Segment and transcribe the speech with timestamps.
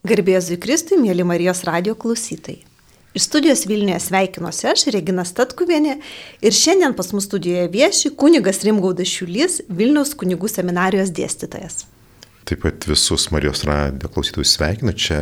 [0.00, 2.62] Garbėzui Kristui, mėly Marijos radio klausytojai.
[3.12, 5.98] Iš studijos Vilniuje sveikinuosi aš, Regina Statkuvienė,
[6.40, 11.84] ir šiandien pas mus studijoje vieši kunigas Rimgaudas Šiulys, Vilniaus kunigų seminarijos dėstytojas.
[12.48, 15.20] Taip pat visus Marijos radio klausytojus sveikinu čia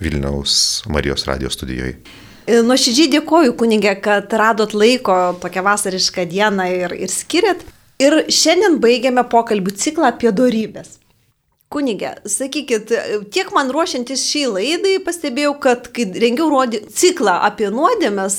[0.00, 1.98] Vilniaus Marijos radio studijoje.
[2.46, 7.66] Nuoširdžiai dėkoju kunigė, kad radot laiko tokią vasarišką dieną ir, ir skiriat.
[8.00, 11.02] Ir šiandien baigiame pokalbių ciklą apie darybės.
[11.76, 12.88] Kunigė, sakykit,
[13.34, 18.38] tiek man ruošiantis šį laidai pastebėjau, kad kai rengiau rodį, ciklą apie nuodėmės,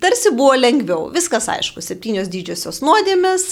[0.00, 1.10] tarsi buvo lengviau.
[1.12, 3.50] Viskas aišku, septynios didžiosios nuodėmės,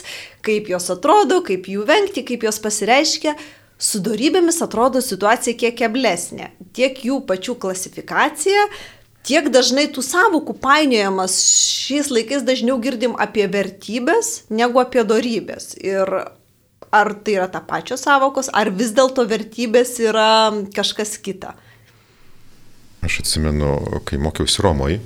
[0.49, 3.37] kaip jos atrodo, kaip jų vengti, kaip jos pasireiškia.
[3.77, 6.49] Su darybėmis atrodo situacija kiek keblesnė.
[6.73, 8.65] Tiek jų pačių klasifikacija,
[9.29, 11.37] tiek dažnai tų savokų painiojamas
[11.69, 15.75] šiais laikais dažniau girdim apie vertybės negu apie darybės.
[15.85, 16.17] Ir
[16.93, 21.55] ar tai yra ta pačios savokos, ar vis dėlto vertybės yra kažkas kita?
[23.05, 24.99] Aš atsimenu, kai mokiausi Romoje,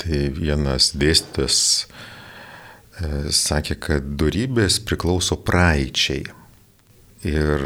[0.00, 6.26] tai vienas dėstytas e, sakė, kad darybės priklauso praeičiai.
[7.26, 7.62] Ir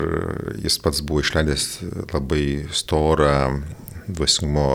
[0.62, 1.66] jis pats buvo išleidęs
[2.12, 3.62] labai storą
[4.08, 4.68] dvasingumo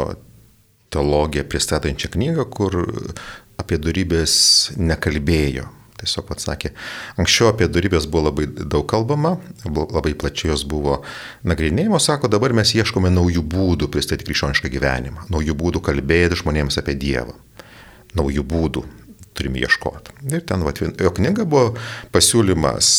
[0.93, 2.77] teologiją pristatančią knygą, kur
[3.61, 4.35] apie darybės
[4.77, 5.67] nekalbėjo.
[5.95, 6.73] Tiesiog atsakė,
[7.21, 10.97] anksčiau apie darybės buvo labai daug kalbama, labai plačiai jos buvo
[11.47, 16.97] nagrinėjimo, sako, dabar mes ieškome naujų būdų pristatyti krikščionišką gyvenimą, naujų būdų kalbėti žmonėms apie
[16.99, 17.37] Dievą,
[18.19, 18.83] naujų būdų
[19.35, 20.17] turime ieškoti.
[20.31, 21.73] Ir ten, vat, jo knyga buvo
[22.15, 22.89] pasiūlymas,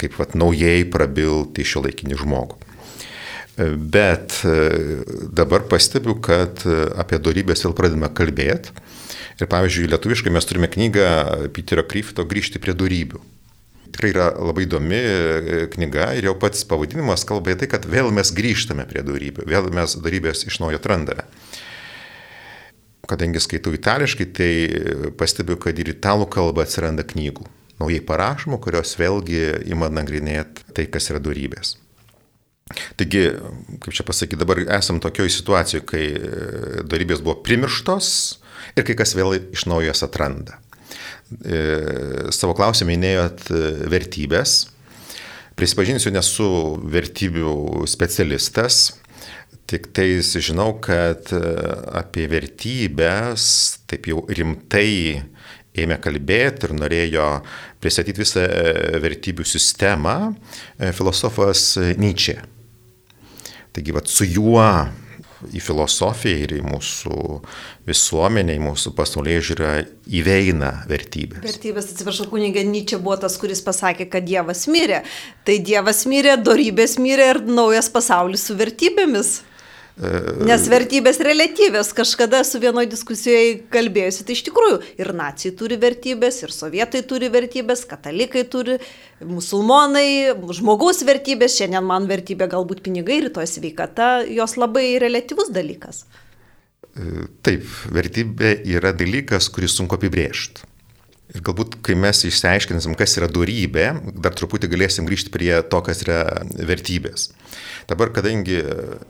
[0.00, 2.60] kaip vat, naujai prabilti šio laikinį žmogų.
[3.78, 4.40] Bet
[5.30, 6.64] dabar pastebiu, kad
[6.98, 8.74] apie darybės vėl pradedame kalbėti
[9.40, 11.06] Ir pavyzdžiui, lietuviškai mes turime knygą
[11.54, 13.18] Peterio Kryfto Grįžti prie darybių.
[13.94, 18.10] Tikrai yra labai įdomi e, knyga ir jau pats pavadinimas kalba apie tai, kad vėl
[18.14, 21.26] mes grįžtame prie darybių, vėl mes darybės iš naujo atrandame.
[23.10, 24.52] Kadangi skaitau itališkai, tai
[25.18, 27.46] pastebiu, kad ir italų kalba atsiranda knygų,
[27.82, 31.76] naujai parašymų, kurios vėlgi ima nagrinėti tai, kas yra darybės.
[32.96, 33.26] Taigi,
[33.82, 36.04] kaip čia pasakyti, dabar esam tokioje situacijoje, kai
[36.88, 38.08] darybės buvo primirštos,
[38.76, 40.60] ir kai kas vėl iš naujo jas atranda.
[41.42, 43.60] E, savo klausimą minėjot e,
[43.90, 44.64] vertybės.
[45.58, 46.46] Prisipažinsiu, nesu
[46.90, 48.96] vertybių specialistas,
[49.70, 51.42] tik tai žinau, kad e,
[52.00, 53.46] apie vertybės
[53.90, 55.22] taip jau rimtai
[55.74, 57.28] ėmė kalbėti ir norėjo
[57.82, 58.44] pristatyti visą
[59.02, 60.18] vertybių sistemą
[60.94, 62.44] filosofas Nyčia.
[63.74, 64.62] Taigi, vat, su juo
[65.52, 67.18] į filosofiją ir į mūsų
[67.88, 69.72] visuomenę, į mūsų pasaulyje žiūrą
[70.20, 71.44] įveina vertybės.
[71.44, 75.02] Vertybės, atsiprašau, kunigė Nyčia buvo tas, kuris pasakė, kad Dievas mirė.
[75.44, 79.40] Tai Dievas mirė, darybės mirė ir naujas pasaulis su vertybėmis.
[79.94, 86.40] Nes vertybės relatyvės, kažkada su vienoje diskusijoje kalbėjusi, tai iš tikrųjų ir nacijai turi vertybės,
[86.42, 88.80] ir sovietai turi vertybės, katalikai turi,
[89.22, 96.02] musulmonai, žmogaus vertybės, šiandien man vertybė galbūt pinigai, rytoj sveikata, jos labai relatyvus dalykas.
[97.46, 97.62] Taip,
[97.94, 100.73] vertybė yra dalykas, kurį sunku apibrėžti.
[101.32, 103.86] Ir galbūt, kai mes išsiaiškinsim, kas yra darybė,
[104.20, 106.18] dar truputį galėsim grįžti prie to, kas yra
[106.68, 107.30] vertybės.
[107.88, 108.58] Dabar, kadangi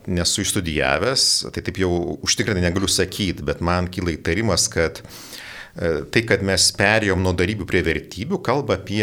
[0.07, 1.91] nesu išstudijavęs, tai taip jau
[2.23, 7.67] užtikrinai negaliu sakyti, bet man kyla įtarimas, kad e, tai, kad mes perėjom nuo darybių
[7.67, 9.03] prie vertybių, kalba apie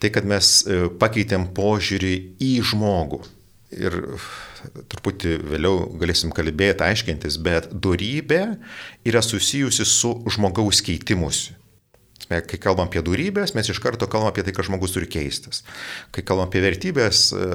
[0.00, 2.14] tai, kad mes e, pakeitėm požiūrį
[2.48, 3.20] į žmogų.
[3.76, 4.00] Ir
[4.88, 8.42] truputį vėliau galėsim kalbėti, aiškintis, bet darybė
[9.04, 11.57] yra susijusi su žmogaus keitimusi.
[12.28, 15.62] Kai kalbam apie durybės, mes iš karto kalbam apie tai, kad žmogus turi keistis.
[16.12, 17.46] Kai kalbam apie vertybės, e,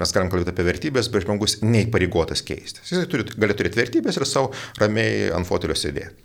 [0.00, 2.88] mes galim kalbėti apie vertybės, bet žmogus neįpareigotas keistis.
[2.88, 6.24] Jis turi, gali turėti vertybės ir savo ramiai ant fotelio sėdėti.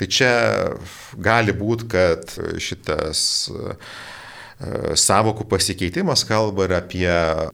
[0.00, 0.32] Tai čia
[1.22, 3.22] gali būti, kad šitas
[3.54, 3.76] e,
[4.98, 7.08] savokų pasikeitimas kalba ir apie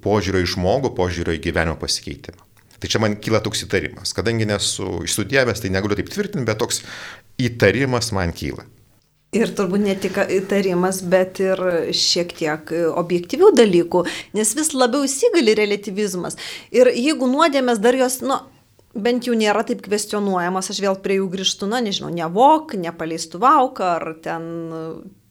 [0.05, 2.49] požiūrio į žmogų, požiūrio į gyvenimo pasikeitimą.
[2.79, 4.15] Tai čia man kyla toks įtarimas.
[4.17, 6.85] Kadangi nesu išstudijavęs, tai negaliu taip tvirtinti, bet toks
[7.43, 8.65] įtarimas man kyla.
[9.37, 11.61] Ir turbūt ne tik įtarimas, bet ir
[11.93, 14.07] šiek tiek objektyvių dalykų,
[14.39, 16.39] nes vis labiau įsigali relativizmas.
[16.73, 18.39] Ir jeigu nuodėmės dar jos, nu,
[18.97, 23.91] bent jau nėra taip kvestionuojamas, aš vėl prie jų grįžtu, na, nežinau, nevok, nepaleistų vauką,
[23.99, 24.49] ar ten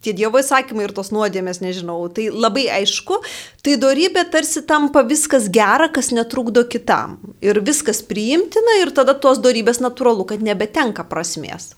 [0.05, 3.17] tie dievo įsakymai ir tos nuodėmės, nežinau, tai labai aišku,
[3.65, 7.17] tai darybė tarsi tampa viskas gera, kas netrukdo kitam.
[7.41, 11.73] Ir viskas priimtina ir tada tos darybės natūralu, kad nebetenka prasmės.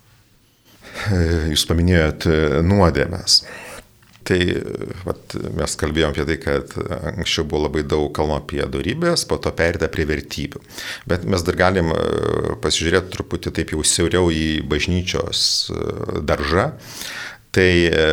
[1.53, 3.41] Jūs paminėjot e, nuodėmės.
[4.29, 4.39] Tai
[5.07, 6.73] vat, mes kalbėjom apie tai, kad
[7.15, 10.61] anksčiau buvo labai daug kalbama apie darybės, po to perėta prie vertybių.
[11.09, 12.03] Bet mes dar galim e,
[12.61, 15.41] pasižiūrėti truputį taip jau siauriau į bažnyčios
[15.73, 15.87] e,
[16.29, 16.67] daržą.
[17.55, 18.05] Tai e,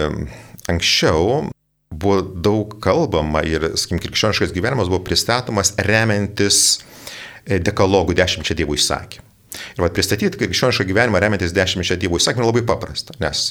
[0.72, 1.50] anksčiau
[1.92, 6.80] buvo daug kalbama ir, sakykim, krikščioniškas gyvenimas buvo pristatomas remiantis
[7.44, 9.25] dekalogų dešimčia dievų įsakymų.
[9.76, 13.50] Ir vat, pristatyti krikščionišką gyvenimą remiantis dešimčia dievų įsakymų labai paprasta, nes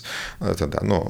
[0.59, 1.01] tada nu,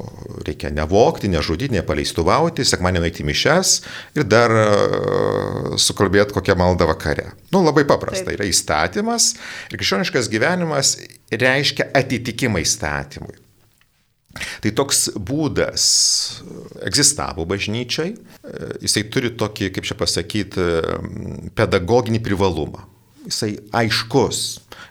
[0.47, 3.75] reikia nevokti, nežudyti, nepaleistuvauti, sekmanį nueiti mišes
[4.17, 7.31] ir dar uh, sukalbėti kokią maldą vakare.
[7.53, 8.37] Nu, labai paprasta, Taip.
[8.39, 9.33] yra įstatymas
[9.69, 10.95] ir krikščioniškas gyvenimas
[11.31, 13.41] reiškia atitikimą įstatymui.
[14.35, 15.85] Tai toks būdas
[16.83, 18.15] egzistavo bažnyčiai,
[18.83, 20.65] jisai turi tokį, kaip čia pasakyti,
[21.55, 22.83] pedagoginį privalumą.
[23.25, 24.41] Jisai aiškus,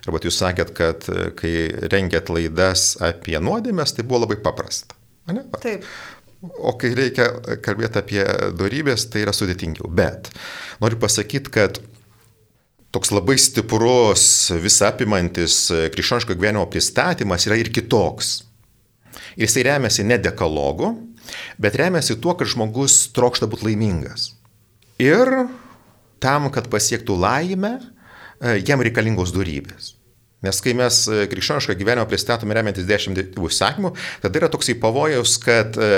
[0.04, 1.54] Ir vat jūs sakėt, kad e, kai
[1.92, 4.96] rengėt laidas apie nuodėmės, tai buvo labai paprasta.
[5.32, 5.46] Ne?
[5.62, 5.86] Taip.
[6.60, 7.30] O kai reikia
[7.64, 8.24] kalbėti apie
[8.58, 9.88] darybės, tai yra sudėtingiau.
[9.88, 10.28] Bet
[10.82, 11.80] noriu pasakyti, kad
[12.94, 14.26] toks labai stiprus,
[14.62, 18.36] visapimantis e, krikščioniško gyvenimo pristatymas yra ir kitoks.
[19.34, 20.92] Ir jisai remiasi ne dekalogu,
[21.58, 24.34] bet remiasi tuo, kad žmogus trokšta būti laimingas.
[25.02, 25.32] Ir
[26.22, 27.78] tam, kad pasiektų laimę,
[28.40, 29.94] jam reikalingos darybės.
[30.44, 33.94] Nes kai mes e, krikščionišką gyvenimą pristatome remiantis dešimt dievų įsakymų,
[34.24, 35.94] tada yra toksai pavojus, kad e,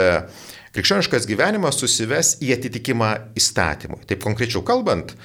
[0.76, 4.04] krikščioniškas gyvenimas susives į atitikimą įstatymui.
[4.06, 5.16] Taip konkrečiau kalbant,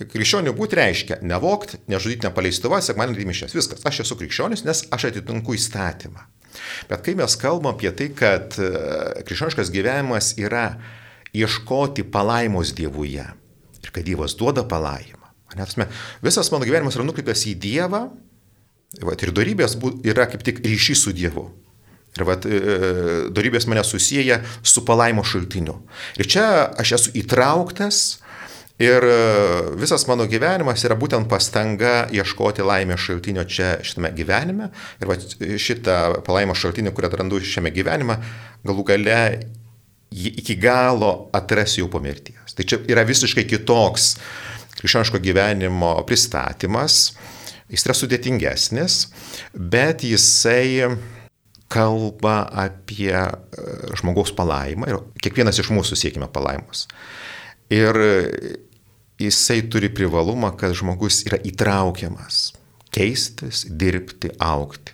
[0.00, 3.56] krikščionių būti reiškia nevokti, nežudyti, nepaleistuvą, sekmanį dimišęs.
[3.58, 6.24] Viskas, aš esu krikščionis, nes aš atitinku įstatymą.
[6.88, 10.68] Bet kai mes kalbam apie tai, kad krikščioniškas gyvenimas yra
[11.34, 15.23] ieškoti palaimos Dievuje ir kad Dievas duoda palaimą
[15.58, 15.74] Net,
[16.24, 18.08] visas mano gyvenimas yra nukreipęs į Dievą
[19.02, 21.48] vat, ir darybės yra kaip tik ryšys su Dievu.
[22.14, 22.58] Ir vat, e,
[23.34, 25.80] darybės mane susiję su palaimo šaltiniu.
[26.18, 26.44] Ir čia
[26.78, 28.20] aš esu įtrauktas
[28.78, 29.16] ir e,
[29.80, 34.70] visas mano gyvenimas yra būtent pastanga ieškoti laimės šaltinio čia šitame gyvenime.
[35.02, 35.26] Ir vat,
[35.58, 38.20] šitą palaimo šaltinį, kurį atrandu šiame gyvenime,
[38.66, 39.20] galų gale
[40.14, 42.54] jį iki galo atrasiu jau po mirties.
[42.54, 47.12] Tai čia yra visiškai kitoks uh, krikščioniško gyvenimo pristatymas.
[47.72, 48.98] Jis yra sudėtingesnis,
[49.56, 50.90] bet jisai
[51.72, 53.30] kalba apie e,
[53.98, 56.84] žmogaus palaimą ir kiekvienas iš mūsų siekime palaimos.
[57.72, 57.96] Ir
[59.18, 62.52] jisai turi privalumą, kad žmogus yra įtraukiamas
[62.94, 64.93] keistis, dirbti, aukti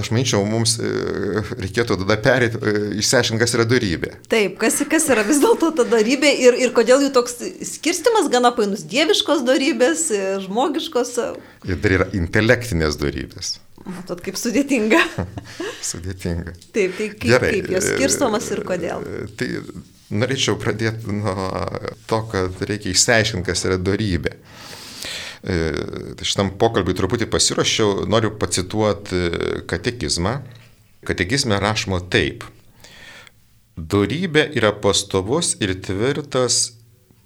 [0.00, 0.90] aš manyčiau, mums e,
[1.60, 4.12] reikėtų tada perėti, e, išsiaiškinti, kas yra darybė.
[4.32, 7.38] Taip, kas, kas yra vis dėlto ta darybė ir, ir kodėl jų toks
[7.74, 11.14] skirstimas gana painus- dieviškos darybės, e, žmogiškos.
[11.66, 13.58] Ir dar yra intelektinės darybės.
[13.86, 15.02] Matot, kaip sudėtinga.
[15.90, 16.56] sudėtinga.
[16.74, 19.04] Taip, tai kaip, Gerai, kaip jos skirstomas ir kodėl?
[19.38, 19.50] Tai
[20.10, 21.34] norėčiau pradėti nuo
[22.06, 24.34] to, kad reikia išsiaiškinti, kas yra darybė.
[24.34, 24.56] E,
[26.26, 29.20] šitam pokalbiui truputį pasiruošiau, noriu pacituoti
[29.70, 30.40] katekizmą.
[31.06, 32.44] Katekizme rašoma taip.
[33.76, 36.72] Dorybė yra pastovus ir tvirtas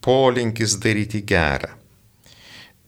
[0.04, 1.76] polinkis daryti gerą.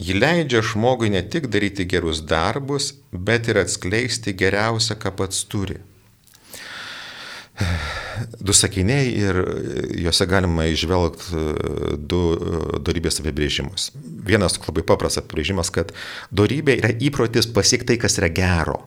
[0.02, 5.78] Ji leidžia žmogui ne tik daryti gerus darbus, bet ir atskleisti geriausią, ką pats turi
[8.41, 9.38] du sakiniai ir
[10.03, 11.67] juose galima išvelgti e,
[11.99, 13.91] du e, darybės apibrėžimus.
[14.26, 15.92] Vienas labai paprastas apibrėžimas, kad
[16.35, 18.81] darybė yra įprotis pasiekti tai, kas yra gero.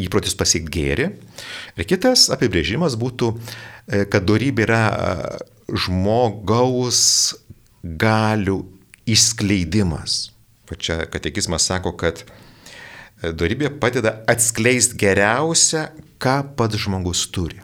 [0.00, 1.08] Įprotis pasiekti gėri.
[1.76, 3.32] Ir kitas apibrėžimas būtų,
[3.86, 4.84] e, kad darybė yra
[5.72, 7.02] žmogaus
[7.82, 8.62] galių
[9.10, 10.30] išskleidimas.
[10.70, 12.22] Va čia katekizmas sako, kad
[13.22, 15.86] darybė padeda atskleisti geriausią,
[16.22, 17.60] ką pats žmogus turi.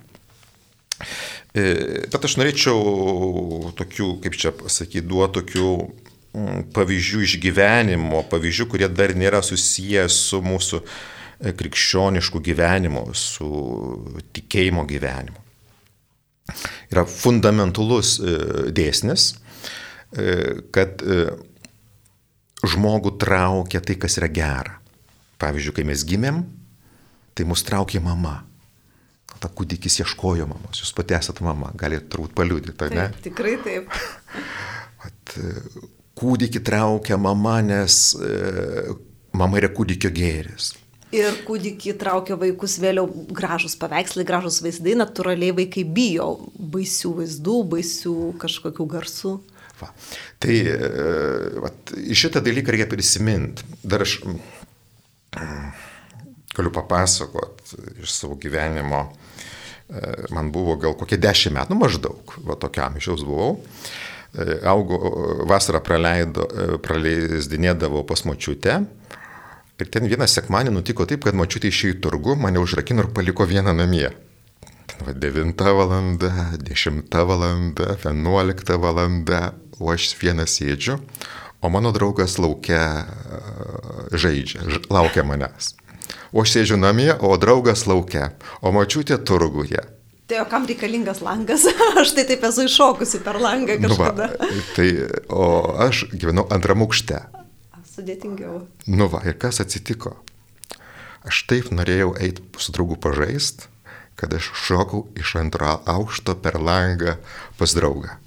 [1.57, 8.69] E, tad aš norėčiau tokių, kaip čia pasakyti, duoti tokių mm, pavyzdžių iš gyvenimo, pavyzdžių,
[8.73, 13.49] kurie dar nėra susiję su mūsų e, krikščionišku gyvenimu, su
[14.37, 15.45] tikėjimo gyvenimu.
[16.93, 18.39] Yra fundamentalus e,
[18.73, 19.35] dėsnis,
[20.73, 21.03] kad
[22.65, 24.79] žmogų traukia tai, kas yra gera.
[25.37, 26.39] Pavyzdžiui, kai mes gimėm,
[27.37, 28.48] tai mus traukė mama
[29.43, 33.09] ta kūdikis ieškojo mamos, jūs pati esate mama, galite turbūt paliūdyti, ne?
[33.09, 33.95] Taip, tikrai taip.
[35.09, 35.39] At,
[36.19, 38.99] kūdikį traukia mama, nes e,
[39.39, 40.73] mama yra kūdikio gėris.
[41.15, 46.27] Ir kūdikį traukia vaikus vėliau gražus paveikslai, gražus vaizdai, natūraliai vaikai bijo
[46.59, 49.33] baisių vaizdų, baisių kažkokių garsų.
[49.79, 49.89] Va.
[50.43, 50.91] Tai e,
[51.63, 53.65] va, šitą dalyką reikia prisiminti.
[53.87, 54.19] Dar aš
[56.59, 59.07] galiu papasakot iš savo gyvenimo
[60.35, 63.57] man buvo gal kokie dešimt metų, nu maždaug, va tokia amžiaus buvau.
[64.69, 64.99] Augo,
[65.49, 66.45] vasarą praleido,
[66.85, 68.83] praleisdinėdavau pas močiutę.
[69.79, 73.47] Ir ten vieną sekmanį nutiko taip, kad močiutė išėjo į turgų, mane užrakino ir paliko
[73.49, 74.11] vieną namie.
[74.99, 79.43] Va, 9 valanda, 10 valanda, 11 valanda,
[79.79, 80.99] o aš vienas sėdžiu,
[81.63, 83.07] o mano draugas laukia
[84.11, 85.77] žaidžia, laukia manęs.
[86.33, 89.81] O aš sėdžiu namie, o draugas laukia, o mačiutė turguje.
[90.29, 91.65] Tai o kam reikalingas langas?
[92.03, 94.29] aš tai taip esu iššokusi per langą kažkada.
[94.37, 94.89] Nu va, tai,
[95.33, 95.45] o
[95.87, 97.23] aš gyvenau antram aukšte.
[97.89, 98.61] Sudėtingiau.
[98.93, 100.19] Nu va, ir kas atsitiko?
[101.27, 103.67] Aš taip norėjau eiti su draugu pažaist,
[104.21, 107.17] kad aš šokau iš antro aukšto per langą
[107.59, 108.19] pas draugą.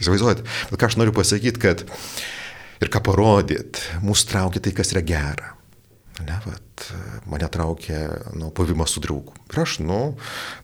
[0.00, 1.82] Įsivaizduojat, bet ką aš noriu pasakyti, kad
[2.80, 5.56] ir ką parodyt, mūsų traukia tai, kas yra gera.
[6.26, 6.86] Ne, vat,
[7.30, 7.98] mane traukė
[8.36, 9.34] nu, pavimas su draugu.
[9.52, 9.98] Ir aš, nu,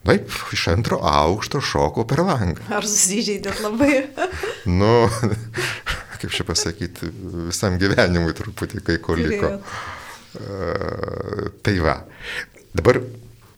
[0.05, 2.65] taip, iš antro aukšto šokau per langą.
[2.73, 4.07] Ar susižeidėt labai?
[4.79, 4.91] nu,
[6.21, 7.09] kaip čia pasakyti,
[7.47, 9.55] visam gyvenimui truputį kai ko liko.
[10.37, 12.01] Uh, tai va.
[12.77, 13.01] Dabar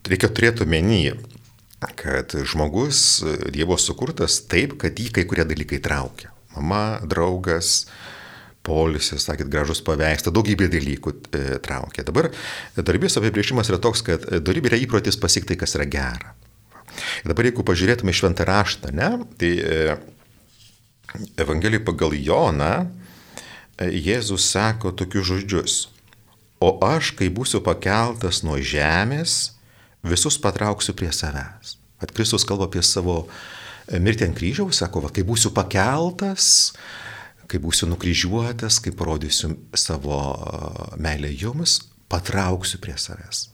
[0.07, 1.17] reikia turėti omeny,
[1.99, 6.31] kad žmogus Dievo sukurtas taip, kad jį kai kurie dalykai traukia.
[6.55, 8.08] Mama, draugas, uh,
[8.69, 12.05] polisis, sakėt, gražus paveikslas, daugybė dalykų e, traukia.
[12.07, 12.29] Dabar
[12.77, 16.38] darbės apibrėžimas yra toks, kad darybė yra įprotis pasiekti tai, kas yra gera.
[17.23, 19.83] Ir dabar jeigu pažiūrėtume šventą raštą, ne, tai e,
[21.41, 25.77] Evangelijai pagal Joną e, Jėzus sako tokius žodžius.
[26.59, 29.55] O aš, kai būsiu pakeltas nuo žemės,
[30.03, 31.77] visus patrauksiu prie savęs.
[32.03, 36.73] At Kristus kalba apie savo e, mirtį ant kryžiaus, sako, va, kai būsiu pakeltas,
[37.49, 40.19] kai būsiu nukryžiuotas, kai parodysiu savo
[41.01, 41.79] meilę jums,
[42.09, 43.47] patrauksiu prie savęs.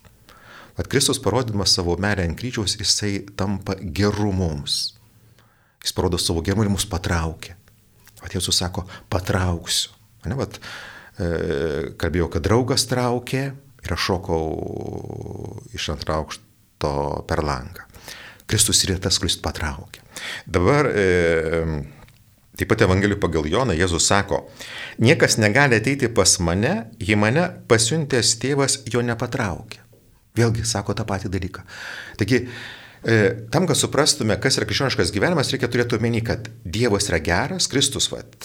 [0.75, 4.95] At Kristus parodydamas savo meilę ant kryžiaus, jisai tampa geru mums.
[5.83, 7.55] Jis parodo savo gerumą ir mus patraukia.
[8.19, 9.93] Vat Jėzus sako, patrauksiu.
[10.25, 10.57] Ne, vat,
[11.21, 11.29] e,
[12.01, 13.43] kalbėjau, kad draugas traukė
[13.85, 14.45] ir aš šokau
[15.77, 16.93] iš antraukšto
[17.29, 17.85] per langą.
[18.49, 20.03] Kristus yra tas, kuris patraukia.
[20.49, 21.05] Dabar e,
[22.55, 24.45] Taip pat Evangelijų pagal Joną Jėzus sako,
[25.03, 29.83] niekas negali ateiti pas mane, jei mane pasiuntęs tėvas jo nepatraukia.
[30.35, 31.63] Vėlgi sako tą patį dalyką.
[32.19, 32.41] Taigi,
[33.03, 33.19] e,
[33.51, 38.09] tam, kad suprastume, kas yra krikščioniškas gyvenimas, reikia turėti omeny, kad Dievas yra geras, Kristus,
[38.11, 38.35] vat,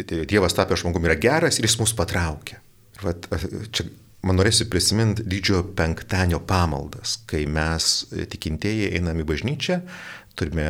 [0.00, 2.60] Dievas tapę žmogumi yra geras ir jis mus patraukia.
[3.04, 3.28] Vat,
[3.72, 3.88] čia
[4.24, 9.80] man norėsi prisiminti didžiojo penktadienio pamaldas, kai mes tikintieji einame į bažnyčią,
[10.38, 10.66] turime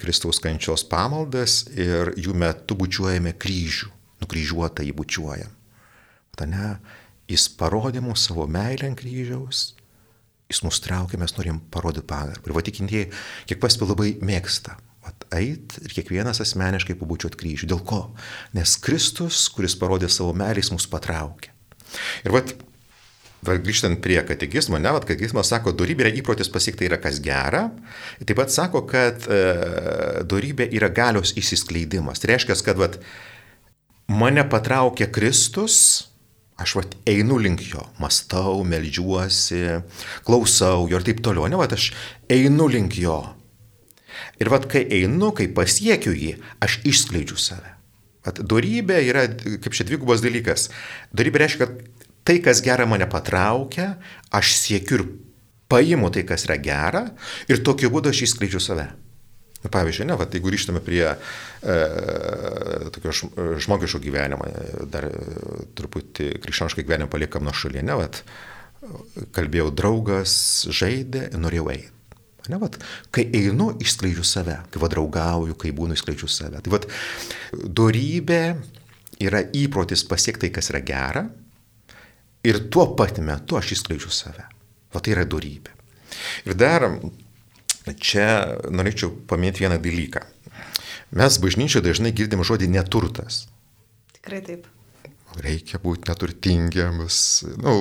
[0.00, 3.90] Kristaus kančios pamaldas ir jų metu bučiuojame kryžių,
[4.22, 5.52] nukryžiuotą jį bučiuojam.
[6.36, 6.76] Tane,
[7.30, 9.70] jis parodė mums savo meilę ant kryžiaus,
[10.50, 12.46] jis mus traukė, mes norim parodyti pagarbą.
[12.46, 13.08] Ir vatikintieji,
[13.50, 14.78] kiek paspė labai mėgsta.
[15.34, 17.68] Eit ir kiekvienas asmeniškai pabučiuot kryžių.
[17.70, 18.00] Dėl ko?
[18.54, 21.52] Nes Kristus, kuris parodė savo meilę, jis mus patraukė.
[22.26, 22.50] Ir vat
[23.44, 27.68] grįžtant prie katekizmo, ne, vat katekizmas sako, darybė yra įprotis pasiekti yra kas gera.
[28.24, 29.40] Taip pat sako, kad e,
[30.28, 32.22] darybė yra galios įsiskleidimas.
[32.22, 32.98] Tai reiškia, kad vat,
[34.08, 35.78] mane patraukė Kristus,
[36.60, 39.62] aš vat, einu link jo, mastau, melžiuosi,
[40.26, 41.48] klausau jo ir taip toliau.
[41.50, 41.92] Ne, vat, aš
[42.32, 43.20] einu link jo.
[44.40, 47.76] Ir vat, kai einu, kai pasiekiu jį, aš išskleidžiu save.
[48.26, 49.28] Dorybė yra,
[49.62, 50.66] kaip čia dvigubas dalykas.
[51.14, 53.94] Dorybė reiškia, kad tai, kas gera mane patraukia,
[54.34, 55.06] aš siekiu ir
[55.70, 57.04] paimu tai, kas yra gera
[57.50, 58.86] ir tokiu būdu aš išskleidžiu save.
[59.64, 61.76] Na, pavyzdžiui, ne, va, jeigu grįžtame prie e,
[62.94, 63.14] tokio
[63.64, 64.46] žmogiško gyvenimo,
[64.92, 65.08] dar
[65.78, 68.10] truputį krikščioniškai gyvenimą paliekam nuo šalia, ne, va,
[69.34, 70.36] kalbėjau, draugas
[70.70, 71.92] žaidė, norėjau eiti.
[72.46, 72.76] Ne, vat,
[73.10, 76.60] kai einu, išskleidžiu save, kai vadraugauju, kai būnu, išskleidžiu save.
[76.62, 76.86] Tai vat,
[77.50, 78.42] dorybė
[79.26, 81.24] yra įprotis pasiekti tai, kas yra gera,
[82.46, 84.46] ir tuo pat metu aš išskleidžiu save.
[84.94, 85.74] O tai yra darybė.
[86.46, 86.88] Ir dar
[88.00, 88.28] čia
[88.70, 90.22] norėčiau paminėti vieną dalyką.
[91.16, 93.44] Mes bažnyčioje dažnai girdim žodį neturtas.
[94.16, 94.66] Tikrai taip
[95.42, 97.18] reikia būti neturtingiems,
[97.62, 97.74] nu,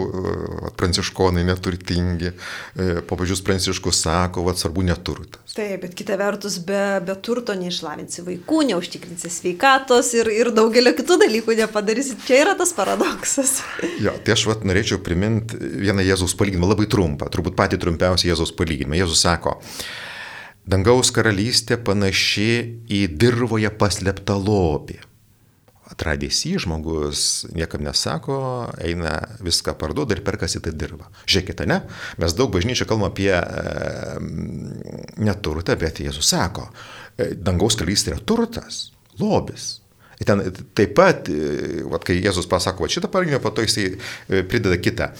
[0.78, 5.56] pranciškonai neturtingi, e, popiežius pranciškus sako, vad svarbu neturtas.
[5.56, 11.20] Taip, bet kita vertus, be, be turto neišlavinsi vaikų, neužtikrinsi sveikatos ir, ir daugelio kitų
[11.24, 12.18] dalykų nepadarysi.
[12.28, 13.60] Čia yra tas paradoksas.
[14.06, 18.52] Jo, tai aš vat, norėčiau priminti vieną Jėzaus palyginimą, labai trumpą, turbūt patį trumpiausią Jėzaus
[18.58, 18.98] palyginimą.
[19.00, 19.56] Jėzus sako,
[20.66, 22.50] Dangaus karalystė panaši
[22.92, 25.00] į dirboje paslėptą lobį
[25.86, 28.38] Atradęs jį žmogus niekam nesako,
[28.82, 31.12] eina viską parduoda ir perkasi tą dirbą.
[31.30, 31.84] Žiūrėkite, ne?
[32.22, 33.44] Mes daug bažnyčio kalbame apie e,
[35.22, 36.72] neturtą, bet Jėzus sako,
[37.18, 38.88] e, dangaus karalystė yra turtas,
[39.22, 39.76] lobis.
[40.18, 40.42] Ir ten
[40.74, 44.82] taip pat, e, vat, kai Jėzus pasako va, šitą palyginimą, po to jisai e, prideda
[44.82, 45.12] kitą.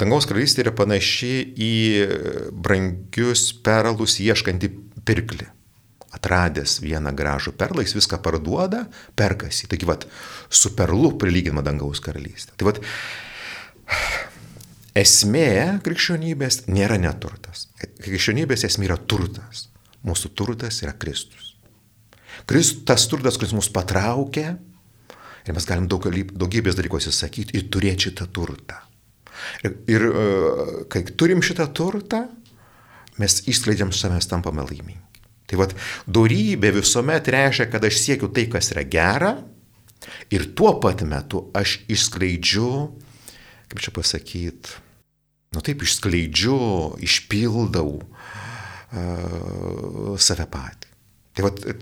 [0.00, 1.74] Dangaus karalystė yra panaši į
[2.64, 4.70] brangius peralus ieškantį
[5.04, 5.50] pirklį
[6.14, 8.84] atradęs vieną gražų perlą, jis viską parduoda,
[9.18, 9.68] perkasi.
[9.70, 10.06] Taigi, vat,
[10.50, 12.54] su perlu prilyginama dangaus karalystė.
[12.58, 12.80] Tai vat,
[14.98, 17.68] esmė krikščionybės nėra neturtas.
[17.80, 19.68] Krikščionybės esmė yra turtas.
[20.04, 21.54] Mūsų turtas yra Kristus.
[22.48, 24.56] Kristus tas turtas, kuris mus patraukia
[25.44, 28.80] ir mes galim daug, daugybės dalykos įsakyti ir turėti šitą turtą.
[29.64, 30.06] Ir, ir
[30.92, 32.24] kai turim šitą turtą,
[33.20, 35.13] mes išskleidžiam savęs, tampame laimingi.
[35.50, 35.74] Tai vad,
[36.08, 39.32] darybė visuomet reiškia, kad aš siekiu tai, kas yra gera
[40.32, 42.70] ir tuo pat metu aš išskleidžiu,
[43.68, 44.68] kaip čia pasakyti,
[45.54, 46.58] nu taip, išskleidžiu,
[47.04, 48.06] išpildau uh,
[50.16, 50.88] save patį.
[51.34, 51.72] Tai, vat, uh,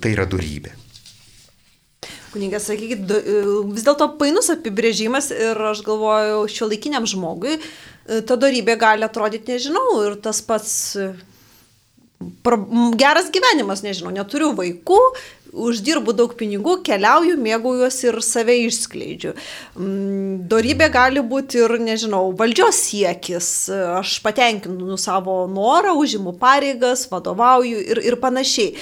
[0.00, 0.72] tai yra darybė.
[2.28, 3.00] Kunigas, sakykit,
[3.72, 7.56] vis dėlto painus apibrėžimas ir aš galvoju, šio laikiniam žmogui
[8.04, 10.74] ta darybė gali atrodyti, nežinau, ir tas pats
[12.98, 14.98] geras gyvenimas, nežinau, neturiu vaikų,
[15.52, 19.34] uždirbu daug pinigų, keliauju, mėgaujuosi ir save išskleidžiu.
[20.50, 23.50] Dorybė gali būti ir, nežinau, valdžios siekis,
[24.00, 28.74] aš patenkinu savo norą, užimu pareigas, vadovauju ir, ir panašiai.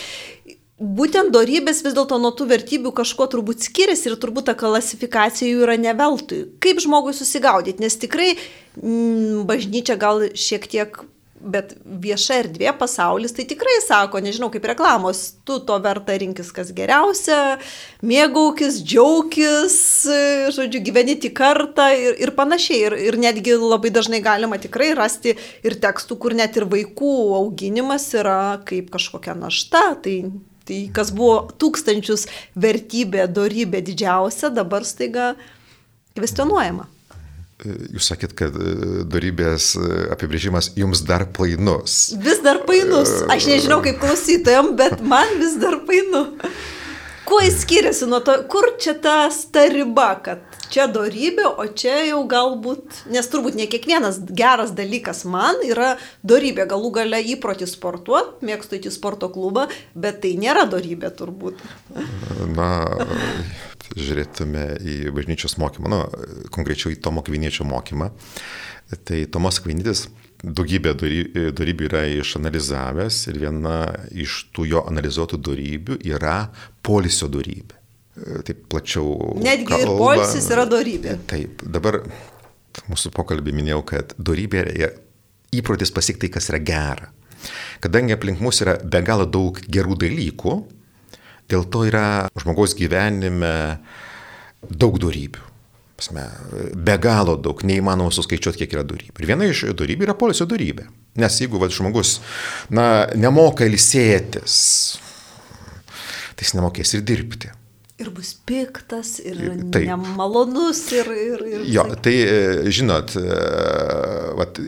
[0.76, 5.62] Būtent dorybės vis dėlto nuo tų vertybių kažkuo turbūt skiriasi ir turbūt ta klasifikacija jų
[5.64, 6.42] yra neveltui.
[6.60, 11.00] Kaip žmogui susigaudyti, nes tikrai m, bažnyčia gal šiek tiek
[11.46, 16.72] Bet vieša erdvė, pasaulis, tai tikrai sako, nežinau, kaip reklamos, tu to verta rinkis kas
[16.74, 17.58] geriausia,
[18.02, 19.76] mėgaukis, džiaugis,
[20.56, 22.80] žodžiu, gyveni tik kartą ir, ir panašiai.
[22.88, 25.36] Ir, ir netgi labai dažnai galima tikrai rasti
[25.66, 29.86] ir tekstų, kur net ir vaikų auginimas yra kaip kažkokia našta.
[30.02, 30.16] Tai,
[30.66, 32.26] tai kas buvo tūkstančius
[32.58, 35.34] vertybė, dorybė didžiausia, dabar staiga
[36.18, 36.90] kvestionuojama.
[37.64, 38.72] Jūs sakėt, kad e,
[39.08, 41.94] darybės e, apibrėžimas jums dar painus.
[42.20, 43.12] Vis dar painus.
[43.32, 46.26] Aš nežinau kaip klausytojams, bet man vis dar painu.
[47.26, 49.16] Kuo jis skiriasi nuo to, kur čia ta,
[49.52, 55.24] ta riba, kad čia darybė, o čia jau galbūt, nes turbūt ne kiekvienas geras dalykas
[55.28, 55.94] man yra
[56.26, 61.62] darybė, galų gale įprotį sportuoti, mėgstu į sporto klubą, bet tai nėra darybė turbūt.
[62.56, 62.70] Na,
[63.94, 66.02] žiūrėtume į bažnyčios mokymą, nu,
[66.54, 68.10] konkrečiau į Tomo Kviniečio mokymą,
[69.06, 70.06] tai Tomas Kvinytis
[70.44, 73.78] daugybę darybių yra išanalizavęs ir viena
[74.12, 76.38] iš tų jo analizuotų darybių yra
[76.86, 77.85] polisio darybė.
[78.16, 79.34] Taip plačiau.
[79.42, 79.82] Netgi kalba.
[79.82, 81.18] ir polisis yra darybė.
[81.28, 82.00] Taip, dabar
[82.88, 84.94] mūsų pokalbį minėjau, kad darybė yra
[85.56, 87.10] įprotis pasiekti tai, kas yra gera.
[87.84, 90.56] Kadangi aplink mus yra be galo daug gerų dalykų,
[91.50, 93.78] Dėl to yra žmogaus gyvenime
[94.66, 95.44] daug darybių.
[95.96, 96.26] Pasme,
[96.76, 99.22] be galo daug, neįmanoma suskaičiuoti, kiek yra darybių.
[99.22, 100.88] Ir viena iš darybių yra polisio darybė.
[101.22, 102.18] Nes jeigu va, žmogus
[102.68, 104.58] na, nemoka ilsėtis,
[106.36, 107.54] tai jis nemokės ir dirbti.
[107.96, 109.38] Ir bus piktas, ir
[109.72, 111.08] tai, nemalonus, ir...
[111.16, 112.12] ir, ir jo, tai
[112.68, 113.14] žinot,
[114.36, 114.60] vat,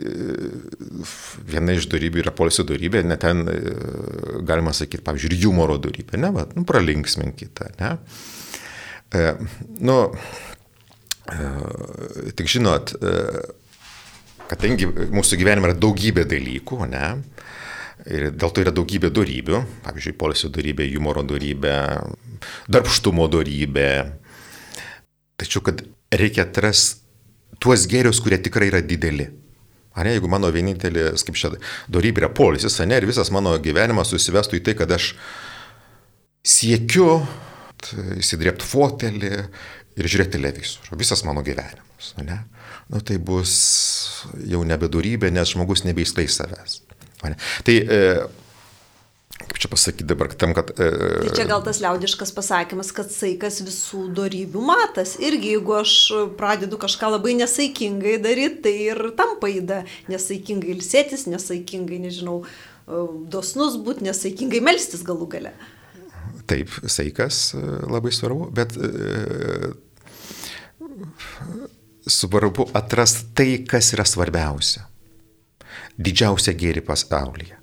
[1.45, 3.45] viena iš darybių yra polisio darybė, net ten
[4.49, 7.93] galima sakyti, pavyzdžiui, ir humoro darybė, ne, vat, nu, pralinksminkite, ne.
[9.13, 9.35] E,
[9.79, 10.13] nu,
[11.31, 13.13] e, tik žinot, e,
[14.51, 17.07] kadangi mūsų gyvenime yra daugybė dalykų, ne,
[18.07, 21.73] Ir dėl to yra daugybė darybių, pavyzdžiui, polisio darybė, humoro darybė,
[22.71, 23.89] darbštumo darybė.
[25.39, 25.83] Tačiau, kad
[26.15, 27.03] reikia atrasti
[27.59, 29.27] tuos gėrius, kurie tikrai yra dideli.
[29.97, 31.53] Ar ne, jeigu mano vienintelis, kaip šią
[31.91, 35.11] darybė yra polisis, ne, ir visas mano gyvenimas susivestų į tai, kad aš
[36.45, 37.19] siekiu
[38.19, 39.33] įsidrėpti fotelį
[39.99, 40.99] ir žiūrėti televizorių.
[40.99, 42.13] Visas mano gyvenimas.
[42.23, 42.41] Ne?
[42.91, 43.53] Nu, tai bus
[44.47, 46.79] jau nebe darybė, nes žmogus nebeįskleis savęs.
[47.19, 48.01] Tai e,
[49.39, 50.71] kaip čia pasakyti dabar, tam, kad...
[50.79, 50.89] E,
[51.25, 55.15] tai čia gal tas liaudiškas pasakymas, kad saikas visų darybių matas.
[55.23, 55.95] Irgi jeigu aš
[56.39, 59.83] pradedu kažką labai nesaikingai daryti, tai ir tampa įda.
[60.11, 65.53] Nesaikingai ilsėtis, nesaikingai, nežinau, e, dosnus būti, nesaikingai melstis galų gale.
[66.49, 68.73] Taip, saikas labai svarbu, bet
[72.09, 74.87] svarbu atrasti tai, kas yra svarbiausia
[75.99, 77.59] didžiausią gėrį pasaulyje.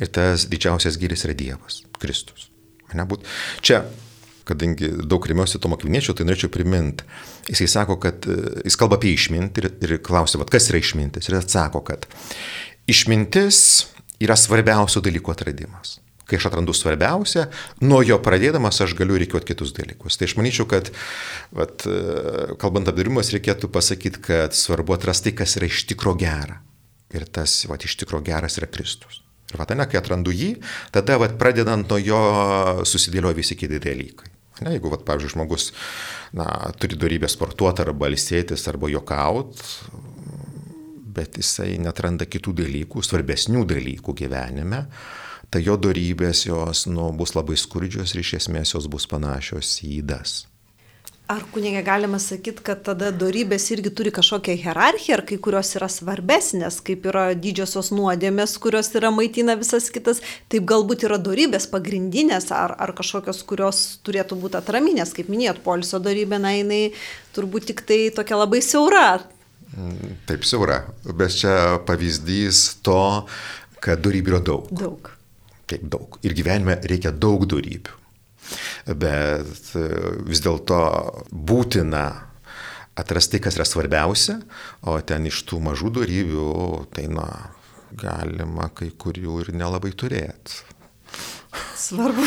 [0.00, 2.48] Ir tas didžiausias gėris yra Dievas, Kristus.
[2.92, 3.24] Būt.
[3.64, 3.82] Čia
[4.44, 7.06] kadangi daug remiuosi to mokiniečio, tai norėčiau priminti.
[7.50, 11.30] Jisai sako, kad e, jis kalba apie išmintį ir, ir klausia, vat, kas yra išmintis.
[11.30, 12.08] Ir atsako, kad
[12.90, 13.60] išmintis
[14.22, 16.00] yra svarbiausio dalyko atradimas.
[16.28, 17.48] Kai aš atrandu svarbiausią,
[17.84, 20.16] nuo jo pradėdamas aš galiu reikiuoti kitus dalykus.
[20.18, 20.92] Tai aš manyčiau, kad,
[21.54, 26.62] vat, e, kalbant apie darimus, reikėtų pasakyti, kad svarbu atrasti, kas yra iš tikro gera.
[27.12, 29.20] Ir tas, vat, iš tikro geras yra Kristus.
[29.52, 30.54] Ir va, ne, kai atrandu jį,
[30.94, 32.20] tada, va, pradedant nuo jo,
[32.88, 34.30] susidėlioja visi kiti dalykai.
[34.62, 35.70] Ne, jeigu, va, pavyzdžiui, žmogus
[36.38, 36.46] na,
[36.80, 39.66] turi darybę sportuoti arba ilsėtis arba jokauti,
[41.12, 44.86] bet jisai netranda kitų dalykų, svarbesnių dalykų gyvenime,
[45.52, 49.98] tai jo darybės jos nu, bus labai skurdžios ir iš esmės jos bus panašios į
[50.00, 50.38] įdas.
[51.32, 55.86] Ar kunigė galima sakyti, kad tada darybės irgi turi kažkokią hierarchiją, ar kai kurios yra
[55.88, 60.20] svarbesnės, kaip yra didžiosios nuodėmės, kurios yra maitina visas kitas,
[60.52, 66.02] taip galbūt yra darybės pagrindinės, ar, ar kažkokios, kurios turėtų būti atraminės, kaip minėjot, poliso
[66.04, 66.82] darybė, na, jinai
[67.36, 69.06] turbūt tik tai tokia labai siaura.
[70.28, 71.56] Taip siaura, bet čia
[71.88, 73.00] pavyzdys to,
[73.80, 74.68] kad darybių yra daug.
[74.84, 75.10] Daug.
[75.70, 76.20] Taip daug.
[76.26, 78.01] Ir gyvenime reikia daug darybių
[78.86, 79.86] bet e,
[80.28, 80.82] vis dėlto
[81.32, 82.04] būtina
[82.98, 84.38] atrasti, kas yra svarbiausia,
[84.84, 86.50] o ten iš tų mažų darybių,
[86.92, 87.28] tai na,
[87.96, 90.62] galima kai kurių ir nelabai turėti.
[91.76, 92.22] Svarbu.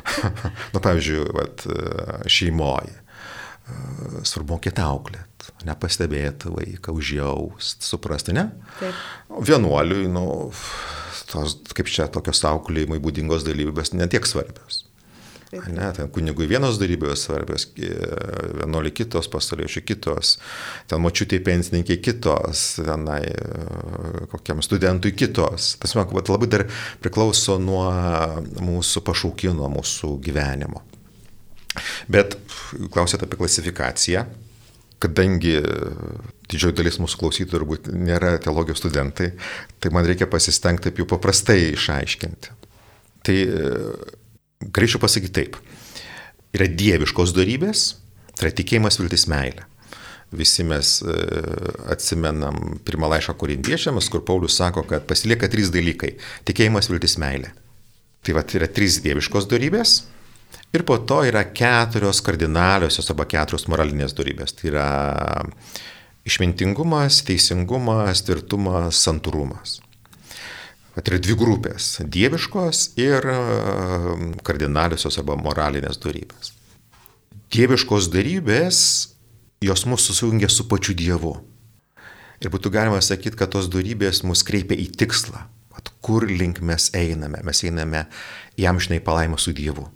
[0.74, 1.64] Na, pavyzdžiui, vat,
[2.30, 2.98] šeimoje.
[4.26, 8.48] Svarbu mokėti auklėt, nepastebėti vaiką, užjaust, suprasti, ne?
[8.80, 8.98] Taip.
[9.48, 10.24] Vienuoliui, nu,
[11.30, 14.82] tos, kaip čia tokios auklėjimai būdingos dalybės, netiek svarbios.
[15.52, 20.38] Ne, ten kunigui vienos darybės svarbios, vienuoliai kitos, pastoriečių kitos,
[20.88, 23.20] ten močiutė pensininkai kitos, tenai
[24.32, 25.74] kokiam studentui kitos.
[25.82, 26.64] Tas man labai dar
[27.04, 27.84] priklauso nuo
[28.64, 30.80] mūsų pašaukimo, nuo mūsų gyvenimo.
[32.08, 32.38] Bet
[32.94, 34.24] klausėt apie klasifikaciją,
[35.04, 35.58] kadangi
[36.48, 39.34] didžioji dalis mūsų klausytojų turbūt nėra teologijos studentai,
[39.76, 42.56] tai man reikia pasistengti taip jau paprastai išaiškinti.
[43.22, 43.38] Tai
[44.70, 45.58] Galėčiau pasakyti taip.
[46.54, 47.84] Yra dieviškos darybės,
[48.36, 49.66] tai yra tikėjimas, viltis, meilė.
[50.32, 51.14] Visi mes e,
[51.92, 56.14] atsimenam pirmą laišką korintiečiams, kur Paulius sako, kad pasilieka trys dalykai-
[56.48, 57.52] tikėjimas, viltis, meilė.
[58.22, 60.04] Tai va, yra trys dieviškos darybės
[60.72, 64.54] ir po to yra keturios kardinaliosios arba keturios moralinės darybės.
[64.56, 64.88] Tai yra
[66.24, 69.80] išmintingumas, teisingumas, tvirtumas, santūrumas.
[70.92, 73.36] Tai yra dvi grupės- dieviškos ir e,
[74.44, 76.52] kardinaliosios arba moralinės darybės.
[77.52, 78.76] Dieviškos darybės,
[79.64, 81.32] jos mūsų sujungia su pačiu Dievu.
[82.42, 85.46] Ir būtų galima sakyti, kad tos darybės mus kreipia į tikslą.
[85.72, 87.40] At kur link mes einame?
[87.42, 88.06] Mes einame
[88.58, 89.88] jam žinai palaimą su Dievu.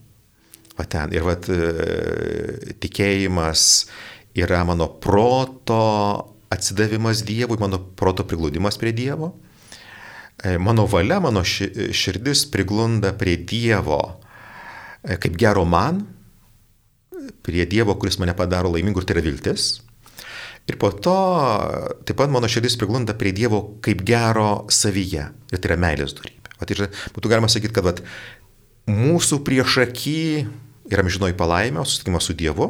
[0.78, 1.12] Va ten.
[1.12, 3.86] Ir vat, e, tikėjimas
[4.34, 9.34] yra mano proto atsidavimas Dievui, mano proto prigludimas prie Dievo.
[10.44, 14.00] E, mano valia, mano širdis priglunda prie Dievo
[15.00, 16.02] e, kaip gero man,
[17.42, 19.68] prie Dievo, kuris mane padaro laimingu ir tai yra viltis.
[20.66, 21.14] Ir po to
[22.04, 26.52] taip pat mano širdis priglunda prie Dievo kaip gero savyje ir tai yra meilės darybė.
[26.60, 28.02] Vat, ir būtų galima sakyti, kad vat,
[28.90, 30.20] mūsų priešaky
[30.90, 32.68] yra amžinoji palaimė, susitikimas su Dievu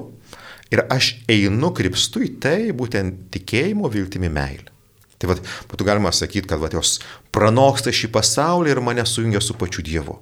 [0.73, 4.76] ir aš einu krypstu į tai būtent tikėjimo, viltimi, meilė.
[5.17, 6.99] Tai vad, būtų galima sakyti, kad vat, jos
[7.35, 10.19] pranoksta šį pasaulį ir mane sujungia su pačiu Dievu.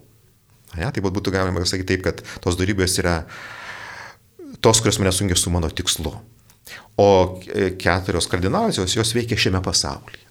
[0.78, 3.22] Ja, tai būtų galima sakyti taip, kad tos darybės yra
[4.62, 6.14] tos, kurios mane sujungia su mano tikslu.
[6.98, 7.08] O
[7.78, 10.22] keturios kardinaliosios, jos veikia šiame pasaulyje.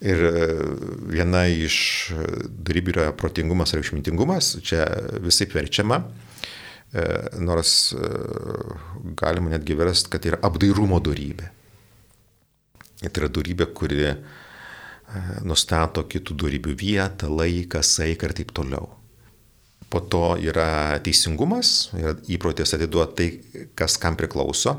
[0.00, 0.44] Ir e,
[1.12, 1.76] viena iš
[2.48, 4.86] darybių yra protingumas ar išmintingumas, čia
[5.20, 7.04] visai verčiama, e,
[7.44, 8.08] nors e,
[9.20, 11.50] galima netgi versti, kad tai yra apdairumo darybė.
[13.00, 14.14] Tai yra darybė, kuri e,
[15.48, 18.90] nustato kitų darybių vietą, laiką, saiką ir taip toliau.
[19.90, 24.76] Po to yra teisingumas, yra įprotis atiduoti tai, kas kam priklauso.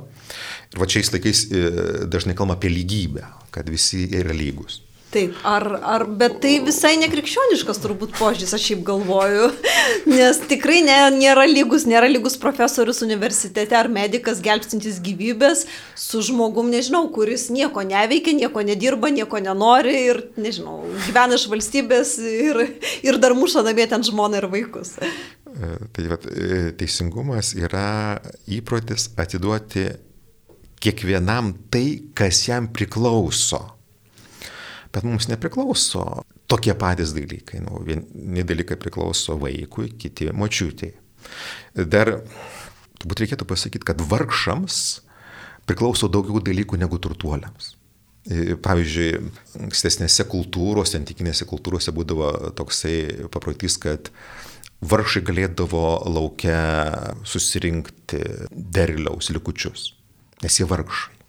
[0.72, 1.66] Ir va šiais laikais e,
[2.08, 4.84] dažnai kalbama apie lygybę, kad visi yra lygus.
[5.12, 9.50] Taip, ar, ar, bet tai visai nekrikščioniškas turbūt požiūris, aš šiaip galvoju,
[10.14, 15.66] nes tikrai ne, nėra lygus, nėra lygus profesorius universitete ar medicas gelbstintis gyvybės
[16.00, 20.78] su žmogum, nežinau, kuris nieko neveikia, nieko nedirba, nieko nenori ir, nežinau,
[21.10, 22.62] gyvena iš valstybės ir,
[23.04, 24.96] ir dar muša namie ten žmoną ir vaikus.
[24.96, 28.16] E, tai vat, e, teisingumas yra
[28.48, 29.90] įprotis atiduoti
[30.80, 33.66] kiekvienam tai, kas jam priklauso
[34.92, 37.62] bet mums nepriklauso tokie patys dalykai.
[37.64, 40.98] Nu, vieni dalykai priklauso vaikui, kiti močiutėjai.
[41.88, 42.18] dar
[43.02, 45.02] turbūt reikėtų pasakyti, kad vargšams
[45.70, 47.76] priklauso daugiau dalykų negu turtuoliams.
[48.30, 49.32] E, pavyzdžiui,
[49.66, 54.12] ankstesnėse kultūrose, antikinėse kultūrose būdavo toksai paprotys, kad
[54.82, 56.60] vargšai galėdavo laukia
[57.26, 59.92] susirinkti derliaus likučius,
[60.44, 61.21] nes jie vargšai.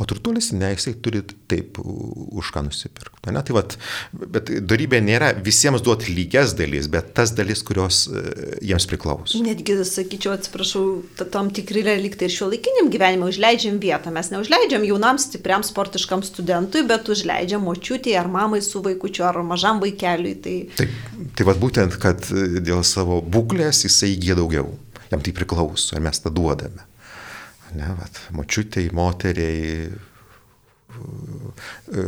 [0.00, 3.34] O turtuolis, ne, jisai turi taip už ką nusipirkti.
[3.34, 3.42] Ne?
[3.44, 3.76] Tai vat,
[4.16, 8.22] bet darybė nėra visiems duoti lygias dalis, bet tas dalis, kurios e,
[8.64, 9.42] jiems priklauso.
[9.44, 10.84] Netgi, sakyčiau, atsiprašau,
[11.20, 14.12] tam tikri reliktai ir šio laikiniam gyvenimui užleidžiam vietą.
[14.16, 19.84] Mes neužleidžiam jaunam stipriam sportiškam studentui, bet užleidžiam močiutį ar mamai su vaikučiu ar mažam
[19.84, 20.36] vaikeliui.
[20.40, 21.00] Tai, taip,
[21.36, 22.24] tai vad būtent, kad
[22.64, 24.78] dėl savo būklės jisai įgyja daugiau.
[25.10, 26.88] Jam tai priklauso, ar mes tą duodame
[27.78, 29.90] ne, vat, močiutėjai, moteriai,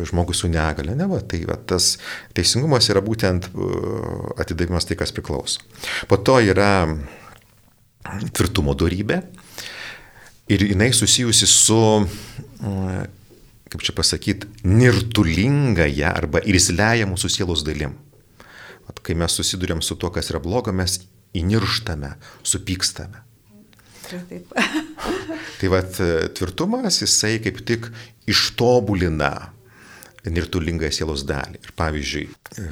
[0.09, 1.97] žmogus su negale, ne, va, tai va, tas
[2.37, 3.49] teisingumas yra būtent
[4.43, 5.63] atidavimas tai, kas priklauso.
[6.11, 6.87] Po to yra
[8.35, 9.21] tvirtumo darybė
[10.53, 11.81] ir jinai susijusi su,
[13.73, 17.97] kaip čia pasakyti, nirtulingąją arba irzliąją mūsų sielos dalim.
[18.91, 21.01] At, kai mes susidurėm su tuo, kas yra bloga, mes
[21.39, 23.23] įnirštame, supykstame.
[24.11, 24.51] Taip.
[25.63, 25.99] tai vad
[26.35, 27.87] tvirtumas, jisai kaip tik
[28.27, 29.53] ištobulina
[30.27, 31.61] nirtulingą sielos dalį.
[31.63, 32.25] Ir pavyzdžiui,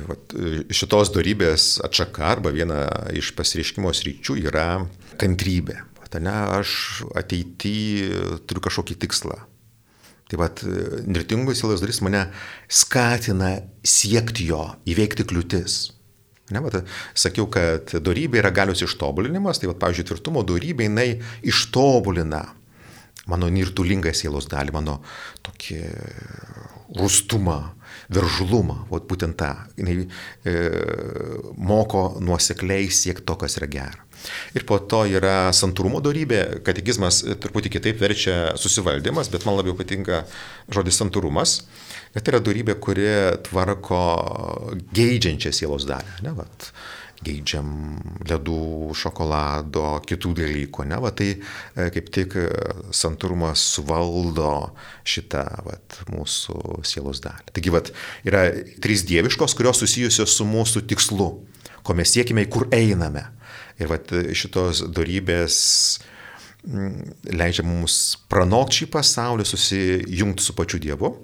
[0.09, 0.35] vat,
[0.74, 2.83] šitos darybės atšaka arba viena
[3.14, 4.66] iš pasireiškimo sryčių yra
[5.22, 5.81] kantrybė.
[6.00, 6.74] Vat, ne, aš
[7.18, 9.38] ateityje turiu kažkokį tikslą.
[10.31, 10.62] Tai vad,
[11.11, 12.29] nirtingos sielos dalis mane
[12.70, 15.81] skatina siekti jo, įveikti kliūtis.
[16.55, 16.81] Ne, vat,
[17.18, 21.11] sakiau, kad darybė yra galios ištobulinimas, tai, vat, pavyzdžiui, tvirtumo darybė jinai
[21.46, 22.44] ištobulina
[23.30, 24.98] mano nirtulingą sielos dalį, mano
[25.46, 25.80] tokį
[26.98, 27.58] rūstumą,
[28.10, 29.50] veržlumą, vat, būtent tą.
[29.78, 30.54] Jinai e,
[31.56, 34.06] moko nuosekliai siekti to, kas yra gera.
[34.54, 40.24] Ir po to yra santūrumo darybė, katekizmas truputį kitaip verčia susivaldymas, bet man labiau patinka
[40.72, 41.60] žodis santūrumas.
[42.12, 43.06] Tai yra darybė, kuri
[43.46, 44.00] tvarko
[44.96, 46.18] geidžiančią sielos dalį.
[46.26, 46.72] Ne, vat,
[47.24, 47.70] geidžiam
[48.28, 50.87] ledų, šokolado, kitų dalykų.
[50.90, 52.46] Ne, va, tai e, kaip tik e,
[52.96, 54.52] santūrumas suvaldo
[55.09, 57.52] šitą vat, mūsų sielos dalį.
[57.56, 57.92] Taigi vat,
[58.28, 58.46] yra
[58.83, 61.33] trys dieviškos, kurios susijusios su mūsų tikslu,
[61.85, 63.26] ko mes siekime, kur einame.
[63.80, 65.61] Ir vat, šitos darybės
[66.61, 67.94] leidžia mums
[68.28, 71.14] pranokti šį pasaulį, susijungti su pačiu Dievu.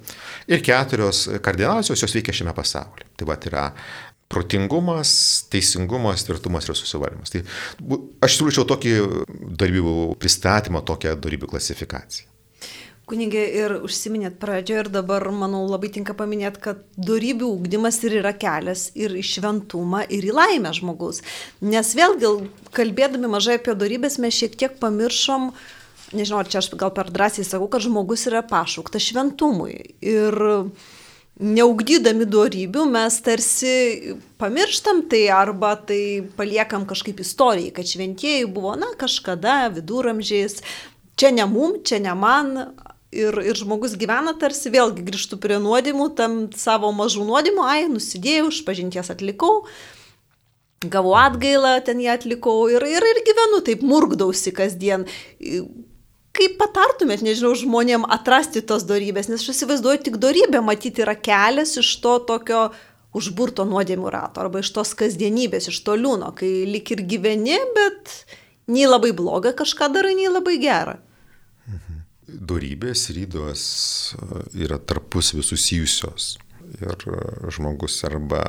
[0.48, 3.11] Ir keturios kardinaliosios jos veikia šiame pasaulyje.
[3.16, 3.66] Tai va yra
[4.32, 5.10] protingumas,
[5.52, 7.32] teisingumas, tvirtumas ir susivaldymas.
[7.34, 7.44] Tai
[8.26, 8.94] aš siūlyčiau tokį
[9.58, 12.32] darybių pristatymą, tokią darybių klasifikaciją.
[13.06, 18.32] Kunigė ir užsiminėt pradžioje ir dabar, manau, labai tinka paminėti, kad darybių ūkdymas ir yra
[18.34, 21.22] kelias ir į šventumą, ir į laimę žmogaus.
[21.62, 22.32] Nes vėlgi,
[22.74, 25.52] kalbėdami mažai apie darybės, mes šiek tiek pamiršom,
[26.18, 29.78] nežinau, čia aš gal per drąsiai sakau, kad žmogus yra pašauktas šventumui.
[30.02, 30.42] Ir
[31.37, 38.88] neugdydami darybių mes tarsi pamirštam tai arba tai paliekam kažkaip istorijai, kad šventieji buvo, na,
[38.99, 40.62] kažkada viduramžiais,
[41.20, 42.55] čia ne mum, čia ne man,
[43.12, 48.49] ir, ir žmogus gyvena tarsi vėlgi grįžtų prie nuodimų, tam savo mažų nuodimų, ai, nusidėjau,
[48.53, 49.66] iš pažinties atlikau,
[50.87, 55.07] gavau atgailą, ten ją atlikau ir, ir, ir gyvenu, taip murgdausi kasdien.
[56.37, 61.77] Kaip patartumėt, nežinau, žmonėm atrasti tos darybės, nes aš įsivaizduoju, tik darybė matyti yra kelias
[61.81, 62.66] iš to tokio
[63.16, 68.18] užburto nuodėmų rato arba iš tos kasdienybės, iš to liūno, kai lik ir gyveni, bet
[68.68, 70.99] nei labai bloga kažką darai, nei labai gera.
[71.70, 71.96] Mhm
[72.27, 73.62] darybės rydos
[74.16, 76.37] e, yra tarpusavį susijusios.
[76.81, 77.20] Ir e,
[77.55, 78.42] žmogus arba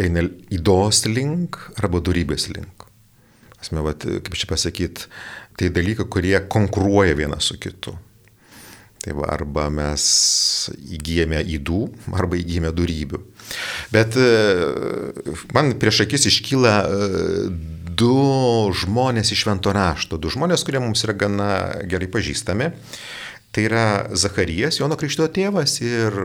[0.00, 0.24] eina
[0.54, 2.86] įdos link, arba darybės link.
[3.62, 5.08] Asme, vat, kaip čia pasakyti,
[5.58, 7.94] tai dalykai, kurie konkuruoja vienas su kitu.
[9.04, 10.04] Tai va, arba mes
[10.96, 11.80] įgyjame įdų,
[12.16, 13.20] arba įgyjame darybių.
[13.92, 14.28] Bet e,
[15.52, 16.74] man prieš akis iškyla
[17.94, 18.14] du
[18.74, 21.50] žmonės iš švento rašto, du žmonės, kurie mums yra gana
[21.88, 22.70] gerai pažįstami.
[23.54, 23.84] Tai yra
[24.18, 26.16] Zacharijas, Jono Krikšto tėvas ir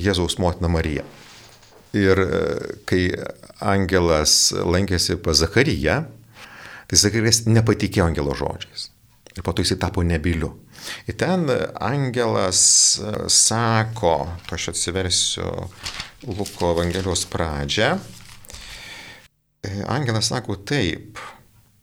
[0.00, 1.04] Jėzaus motina Marija.
[1.92, 2.30] Ir e,
[2.88, 3.02] kai
[3.60, 6.04] angelas lankėsi pas Zachariją,
[6.90, 8.90] tai Zacharijas nepatikėjo angelo žodžiais.
[9.36, 10.56] Ir po to jisai tapo nebiliu.
[11.06, 11.46] Ir ten
[11.78, 12.62] angelas
[12.98, 14.16] e, sako,
[14.48, 15.52] to aš atsiversiu
[16.26, 17.94] Luko Evangelijos pradžią,
[19.62, 21.18] E, angelas sako taip,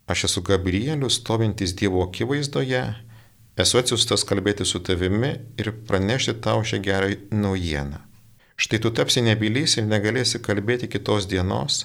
[0.10, 2.82] aš esu Gabrielius, stovintis Dievo akivaizdoje,
[3.62, 5.30] esu atsiustas kalbėti su tavimi
[5.62, 8.02] ir pranešti tau šią gerą naujieną.
[8.58, 11.84] Štai tu tapsi nebylys ir negalėsi kalbėti kitos dienos,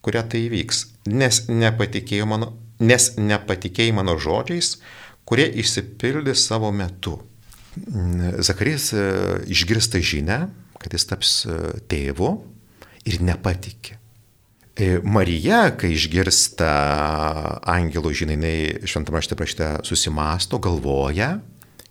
[0.00, 0.80] kurią tai įvyks,
[1.12, 4.76] nes nepatikėjo mano, nes nepatikėjai mano žodžiais,
[5.28, 7.18] kurie išsipildė savo metu.
[8.44, 9.04] Zakarijas e,
[9.50, 10.38] išgirsta žinę,
[10.78, 11.58] kad jis taps e,
[11.90, 12.30] tėvu
[13.08, 13.96] ir nepatikė.
[14.74, 16.70] E, Marija, kai išgirsta
[17.70, 21.32] angelo žinai, šventame rašte prašyte susimasto, galvoja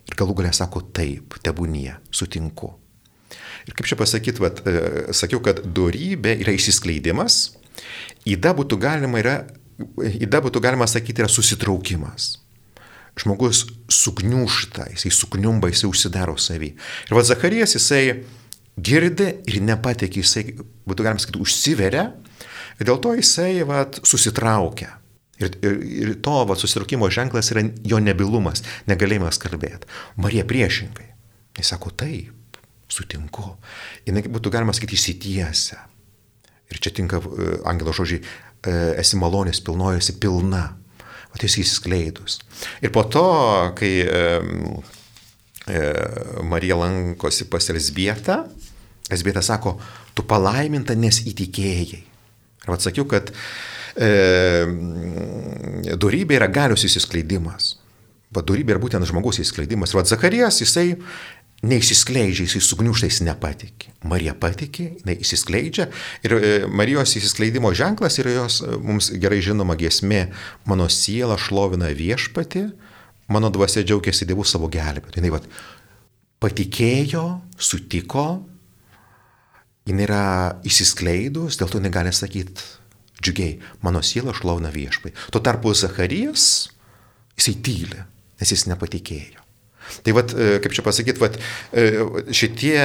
[0.04, 2.74] ir galų galę sako taip, tebūnie, sutinku.
[3.64, 4.60] Ir kaip čia pasakyti, vat,
[5.16, 7.54] sakiau, kad darybė yra išsiskleidimas,
[8.28, 9.38] įda būtų galima, yra,
[10.24, 12.34] įda būtų galima sakyti yra susitraukimas
[13.18, 16.72] žmogus sugniušta, jisai sugniumba, jisai užsidaro savį.
[17.08, 18.02] Ir vad Zacharijas jisai
[18.74, 20.44] girdi ir nepatikė, jisai,
[20.88, 22.08] būtų galima sakyti, užsiveria
[22.80, 24.96] ir dėl to jisai vat, susitraukia.
[25.42, 29.90] Ir, ir, ir to vat, susitraukimo ženklas yra jo nebilumas, negalėjimas kalbėti.
[30.18, 31.10] Marija priešingai.
[31.58, 32.58] Jis sako taip,
[32.90, 33.54] sutinku.
[34.06, 35.84] Jis būtų galima sakyti įsitiesia.
[36.72, 38.24] Ir čia tinka uh, angelo žodžiai,
[38.70, 40.64] esi malonės pilnojosi pilna
[41.34, 42.38] o tai įsiskleidus.
[42.82, 43.26] Ir po to,
[43.78, 44.22] kai e,
[45.66, 45.80] e,
[46.46, 48.44] Marija lankosi pas Elsbietą,
[49.12, 49.76] Elsbieta sako,
[50.14, 52.02] tu palaiminta, nes įtikėjai.
[52.64, 53.34] Ir atsakiau, kad
[53.98, 54.10] e,
[55.98, 57.74] darybė yra galios įsiskleidimas.
[58.34, 59.92] Vadovybė yra būtent žmogus įsiskleidimas.
[59.92, 60.94] Ir Zacharijas, jisai
[61.64, 63.92] neįsiskleidžia, jisai sugniušta, jis nepatikė.
[64.08, 65.88] Marija patikė, jinai įsiskleidžia
[66.26, 70.26] ir e, Marijos įsiskleidimo ženklas yra jos e, mums gerai žinoma giesmė,
[70.68, 72.66] mano siela šlovina viešpati,
[73.32, 75.20] mano dvasia džiaugiasi Dievu savo gelbėtu.
[75.20, 75.48] Jinai vat,
[76.44, 77.24] patikėjo,
[77.56, 78.26] sutiko,
[79.88, 80.24] jinai yra
[80.68, 82.68] įsiskleidus, dėl to negali sakyti
[83.24, 85.30] džiugiai, mano siela šlovina viešpatį.
[85.32, 86.50] Tuo tarpu Zacharijas,
[87.38, 88.04] jisai tyli,
[88.40, 89.43] nes jis nepatikėjo.
[90.04, 91.36] Tai vad, e, kaip čia pasakyti, vat,
[91.72, 91.84] e,
[92.34, 92.78] šitie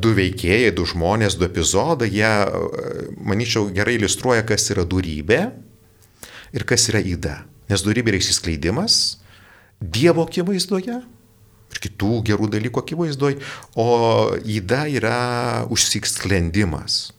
[0.00, 5.42] du veikėjai, du žmonės, du epizodai, jie, e, manyčiau, gerai iliustruoja, kas yra durybė
[6.56, 7.36] ir kas yra įda.
[7.68, 9.18] Nes durybė yra įsiskleidimas
[9.78, 10.96] Dievo akivaizdoje
[11.68, 13.38] ir kitų gerų dalykų akivaizdoje,
[13.78, 13.86] o
[14.42, 15.18] įda yra
[15.70, 17.12] užsiksklendimas,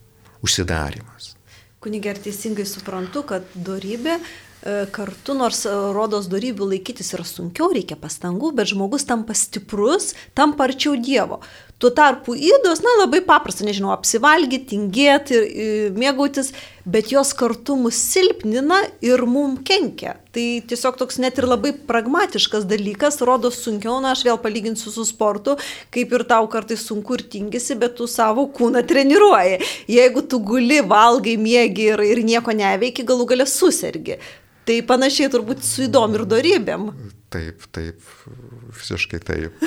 [0.43, 1.35] užsidarimas.
[1.79, 4.48] Kunigė, ar teisingai suprantu, kad durybė E,
[4.91, 10.67] kartu, nors e, rodos darybių laikytis yra sunkiau, reikia pastangų, bet žmogus tampa stiprus, tampa
[10.67, 11.39] arčiau Dievo.
[11.79, 16.49] Tuo tarpu įdos, na labai paprasta, nežinau, apsivalgyti, tingėti ir mėgautis,
[16.83, 20.17] bet jos kartu mus silpnina ir mum kenkia.
[20.35, 25.07] Tai tiesiog toks net ir labai pragmatiškas dalykas, rodo sunkiau, na aš vėl palyginsiu su
[25.07, 25.55] sportu,
[25.95, 29.63] kaip ir tau kartais sunku ir tingisi, bet tu savo kūną treniruoji.
[29.87, 34.19] Jeigu tu guli, valgai, mėgi ir, ir nieko neveiki, galų galę susirgi.
[34.69, 36.83] Tai panašiai turbūt su įdom ir darybėm.
[37.33, 38.03] Taip, taip,
[38.77, 39.63] visiškai taip.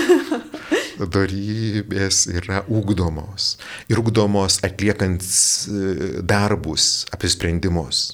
[1.17, 3.57] Darybės yra ugdomos.
[3.91, 8.05] Ir ugdomos atliekant e, darbus, apsisprendimus.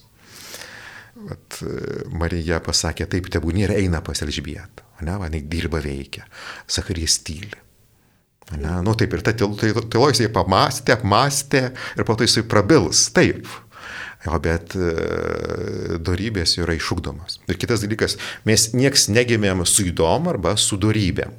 [1.29, 1.77] Vat, e,
[2.17, 4.87] Marija pasakė, taip, tebūnė ir eina pas Elžbietą.
[5.05, 6.25] Ne, va, jinai dirba veikia.
[6.65, 7.53] Sakarys tyli.
[8.57, 11.67] Ne, nu taip ir ta tylo jisai pamastė, apmastė
[11.99, 13.11] ir po to jisai prabils.
[13.13, 13.45] Taip,
[14.27, 17.39] Jo, bet e, darybės yra išugdomas.
[17.47, 18.17] Ir kitas dalykas,
[18.49, 21.37] mes nieks negimėm su įdom arba su darybėm.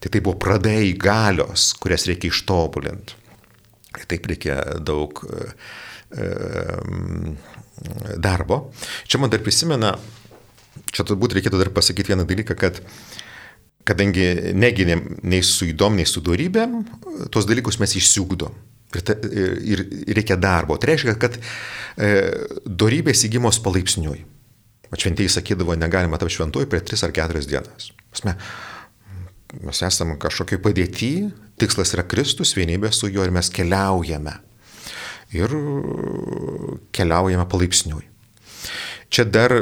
[0.00, 3.18] Tai tai buvo pradai galios, kurias reikia ištobulinti.
[3.98, 5.50] Ir taip reikia daug e,
[6.16, 6.30] e,
[8.16, 8.62] darbo.
[9.04, 9.92] Čia man dar prisimena,
[10.88, 12.80] čia turbūt reikėtų dar pasakyti vieną dalyką, kad
[13.84, 16.80] kadangi negynėm nei su įdom, nei su darybėm,
[17.28, 18.56] tos dalykus mes išsiugdom.
[18.90, 20.74] Ta, ir, ir reikia darbo.
[20.80, 22.10] Tai reiškia, kad e,
[22.66, 24.24] darybės įgymos palaipsniui.
[24.90, 27.92] Šventieji sakydavo, negalima tapti šventuoju per 3 ar 4 dienas.
[28.10, 28.34] Pasme,
[29.62, 31.12] mes esame kažkokiai padėti,
[31.62, 34.34] tikslas yra Kristus, vienybė su juo ir mes keliaujame.
[35.38, 35.54] Ir
[36.96, 38.08] keliaujame palaipsniui.
[39.10, 39.54] Čia dar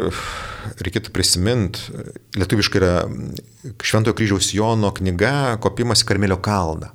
[0.81, 1.93] reikėtų prisiminti,
[2.37, 2.95] lietuviškai yra
[3.85, 6.95] Šventojo kryžiaus Jono knyga Kopimas į Karmelio kalną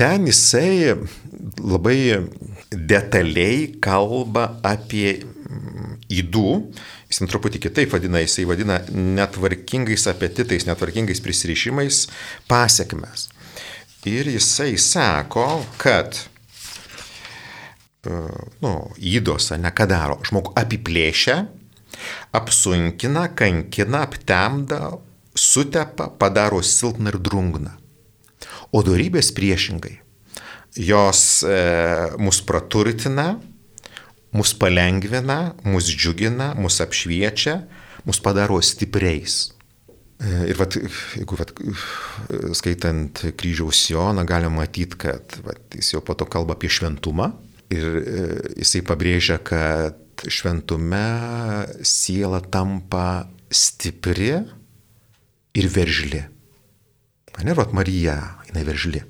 [0.00, 0.96] ten jisai
[1.60, 2.00] labai
[2.72, 5.18] detaliai kalba apie
[6.10, 6.52] įdų,
[7.10, 12.06] jis truputį kitaip vadina, jisai vadina netvarkingais apetitais, netvarkingais prisirišimais
[12.48, 13.28] pasiekmes.
[14.08, 16.16] Ir jisai sako, kad
[18.08, 18.14] e,
[18.64, 21.36] nu, įdos, ne ką daro, žmogų apiplėšia,
[22.40, 24.80] apsunkina, kankina, aptemda,
[25.36, 27.79] sutepa, padaro silpną ir drungną.
[28.70, 29.98] O darybės priešingai.
[30.78, 31.54] Jos e,
[32.22, 33.40] mus praturtina,
[34.36, 37.56] mus palengvina, mus džiugina, mus apšviečia,
[38.06, 39.40] mus padaro stipriais.
[40.20, 40.76] E, ir vat,
[41.18, 41.50] jeigu vat,
[42.54, 47.32] skaitant kryžiaus Joną, galima matyti, kad vat, jis jau po to kalba apie šventumą
[47.74, 48.26] ir e,
[48.60, 49.98] jisai pabrėžia, kad
[50.28, 51.06] šventume
[51.86, 54.34] siela tampa stipri
[55.56, 56.22] ir veržli.
[57.40, 58.18] Ne, vat Marija,
[58.50, 59.02] jinai veržli.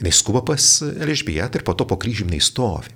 [0.00, 2.94] Jinai skuba pas Elžbietą ir po to po kryžiumi jinai stovi.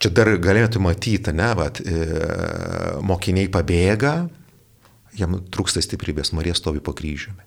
[0.00, 1.96] Čia dar galėtų matyti, ne, vat, e,
[3.04, 4.14] mokiniai pabėga,
[5.18, 7.44] jam trūksta stiprybės, Marija stovi po kryžiumi.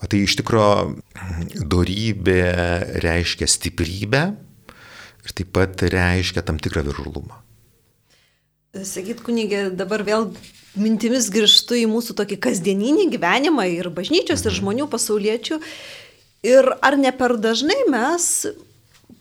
[0.00, 2.40] O tai iš tikrųjų dorybė
[3.04, 4.22] reiškia stiprybę
[5.20, 7.36] ir taip pat reiškia tam tikrą viržulumą.
[8.86, 10.28] Sakyt, kunigė, dabar vėl
[10.78, 14.58] mintimis grįžtu į mūsų tokį kasdieninį gyvenimą ir bažnyčios, ir mhm.
[14.60, 15.58] žmonių pasauliečių.
[16.46, 18.26] Ir ar ne per dažnai mes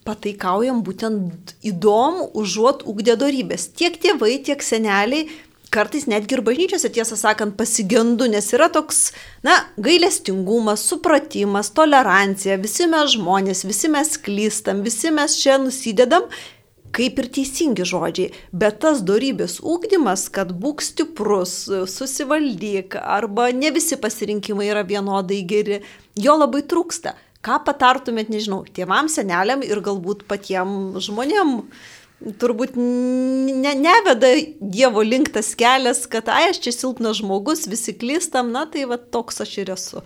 [0.08, 3.68] pataikaujam būtent įdomu, užuot ugdė darybės.
[3.76, 5.28] Tiek tėvai, tiek seneliai
[5.70, 9.12] kartais netgi ir bažnyčiose, tiesą sakant, pasigendu, nes yra toks,
[9.46, 16.26] na, gailestingumas, supratimas, tolerancija, visi mes žmonės, visi mes klystam, visi mes čia nusidedam,
[16.96, 21.56] kaip ir teisingi žodžiai, bet tas darybės ūkdymas, kad būk stiprus,
[21.92, 25.82] susivaldyk, arba ne visi pasirinkimai yra vienodai geri,
[26.18, 27.16] jo labai trūksta.
[27.46, 31.62] Ką patartumėt, nežinau, tėvam, seneliam ir galbūt patiem žmonėm?
[32.20, 38.52] turbūt ne, neveda Dievo link tas kelias, kad, ai, aš čia silpnas žmogus, visi klystam,
[38.56, 40.04] na tai va toks aš ir esu.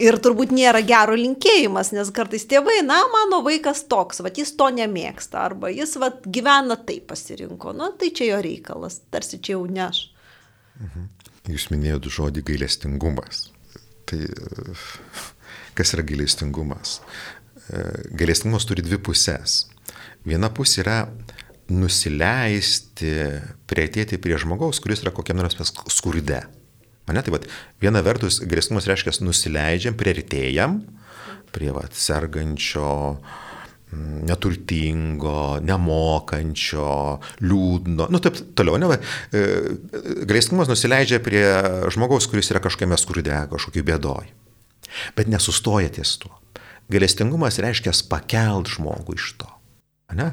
[0.00, 4.70] Ir turbūt nėra gero linkėjimas, nes kartais tėvai, na, mano vaikas toks, va jis to
[4.72, 9.66] nemėgsta, arba jis va gyvena taip pasirinko, na tai čia jo reikalas, tarsi čia jau
[9.68, 10.06] ne aš.
[10.80, 11.08] Mhm.
[11.50, 13.48] Jūs minėjote žodį gailestingumas.
[14.08, 14.20] Tai
[15.76, 17.00] kas yra gailestingumas?
[18.16, 19.64] Gailestingumas turi dvi pusės.
[20.26, 20.96] Viena pusė yra
[21.70, 23.12] nusileisti,
[23.70, 25.56] prieitėti prie žmogaus, kuris yra kokiam nors
[25.92, 26.42] skurde.
[27.08, 27.46] Mane tai vad,
[27.82, 30.80] viena vertus, grėsmumas reiškia nusileidžiam, prieartėjam
[31.50, 33.18] prie vat, sergančio,
[33.90, 36.90] mm, neturtingo, nemokančio,
[37.42, 39.00] liūdno, nu taip toliau, ne,
[40.30, 41.44] grėsmumas nusileidžia prie
[41.90, 44.30] žmogaus, kuris yra kažkokiame skurde, kažkokiu bėdoj.
[45.18, 46.36] Bet nesustoja ties tuo.
[46.90, 49.50] Galestingumas reiškia pakelt žmogų iš to.
[50.18, 50.30] Ne?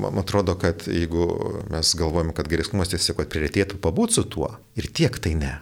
[0.00, 1.26] Man atrodo, kad jeigu
[1.72, 5.56] mes galvojame, kad gereskumas tiesiog prieartėtų pabūti su tuo, ir tiek tai ne.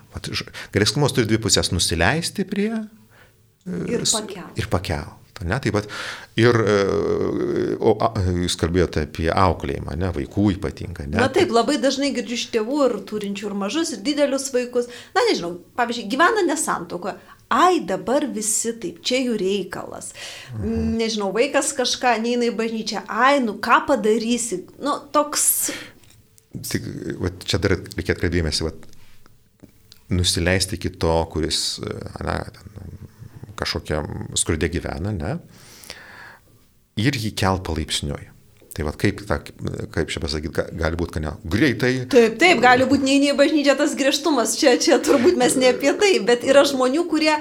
[0.74, 2.70] Gereskumas turi dvi pusės- nusileisti prie
[3.66, 4.56] ir pakelt.
[4.58, 5.18] Ir pakelt.
[5.42, 5.88] Ne, taip pat
[6.38, 6.74] ir, e,
[7.82, 8.10] o, a,
[8.44, 11.08] jūs kalbėjote apie auklėjimą, ne, vaikų ypatingai.
[11.08, 11.18] Ne?
[11.18, 14.86] Na taip, labai dažnai girdžiu iš tėvų ir turinčių ir mažus, ir didelius vaikus.
[15.16, 17.16] Na nežinau, pavyzdžiui, gyvena nesantokoje,
[17.52, 20.12] ai dabar visi taip, čia jų reikalas.
[20.54, 20.96] Mhm.
[21.00, 25.46] Nežinau, vaikas kažką neina į bažnyčią, ai, nu ką padarysi, nu toks.
[26.52, 26.88] Tik,
[27.20, 28.66] va, čia dar reikėtų atkreipdėmėsi,
[30.12, 31.80] nusileisti iki to, kuris
[32.20, 32.42] na,
[33.56, 35.36] kažkokiam skurdė gyvena, ne?
[37.00, 38.31] Ir jį kelt palaipsniui.
[38.72, 39.36] Tai vad kaip, ta,
[39.92, 41.90] kaip čia pasakyti, gali būti, kad ne, greitai.
[42.12, 45.92] Taip, taip, gali būti neini į bažnyčią tas griežtumas, čia, čia turbūt mes ne apie
[46.00, 47.34] tai, bet yra žmonių, kurie,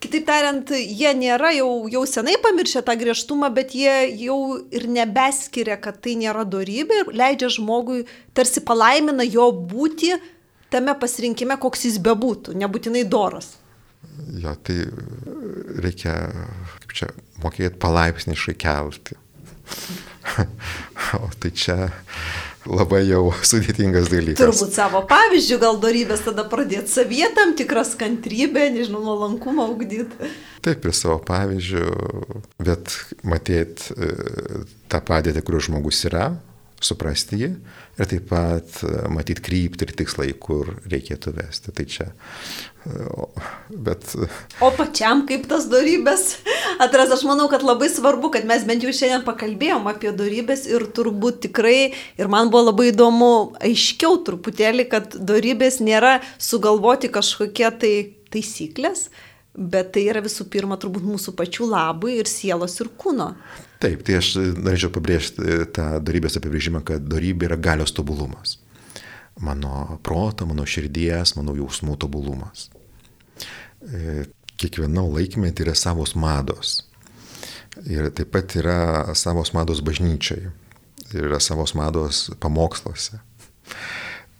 [0.00, 4.38] kitaip tariant, jie nėra jau, jau senai pamiršę tą griežtumą, bet jie jau
[4.72, 10.14] ir nebeskiria, kad tai nėra darybė ir leidžia žmogui, tarsi palaimina jo būti
[10.72, 13.58] tame pasirinkime, koks jis bebūtų, nebūtinai doras.
[14.40, 14.80] Jo, tai
[15.84, 16.16] reikia,
[16.80, 17.12] kaip čia,
[17.42, 19.20] mokėti palaipsniškai kelti.
[21.18, 21.76] O tai čia
[22.68, 24.40] labai jau sudėtingas dalykas.
[24.42, 30.32] Turbūt savo pavyzdžių gal darybės tada pradėti savyje tam tikras kantrybę, nežinau, nuolankumą ugdyti.
[30.64, 31.86] Taip, ir savo pavyzdžių,
[32.66, 32.92] bet
[33.26, 34.12] matėt e,
[34.90, 36.32] tą padėtį, kur žmogus yra,
[36.84, 37.48] suprasti jį
[37.98, 41.74] ir taip pat e, matyti kryptį ir tikslai, kur reikėtų vesti.
[41.74, 42.08] Tai čia.
[42.86, 43.06] E,
[43.74, 44.06] bet...
[44.64, 46.38] O pačiam kaip tas darybės
[46.82, 50.86] atras, aš manau, kad labai svarbu, kad mes bent jau šiandien pakalbėjom apie darybės ir
[50.94, 57.94] turbūt tikrai, ir man buvo labai įdomu aiškiau truputėlį, kad darybės nėra sugalvoti kažkokie tai
[58.32, 59.08] taisyklės,
[59.58, 63.32] bet tai yra visų pirma turbūt mūsų pačių labui ir sielos ir kūno.
[63.78, 68.56] Taip, tai aš norėčiau pabrėžti tą darybės apibrėžimą, kad darybė yra galios tobulumas.
[69.38, 72.66] Mano proto, mano širdies, mano jausmų tobulumas.
[73.86, 74.24] E,
[74.58, 76.80] kiekviena laikmetė yra savos mados.
[77.86, 80.50] Ir taip pat yra savos mados bažnyčiai.
[81.14, 83.20] Ir yra savos mados pamoksluose.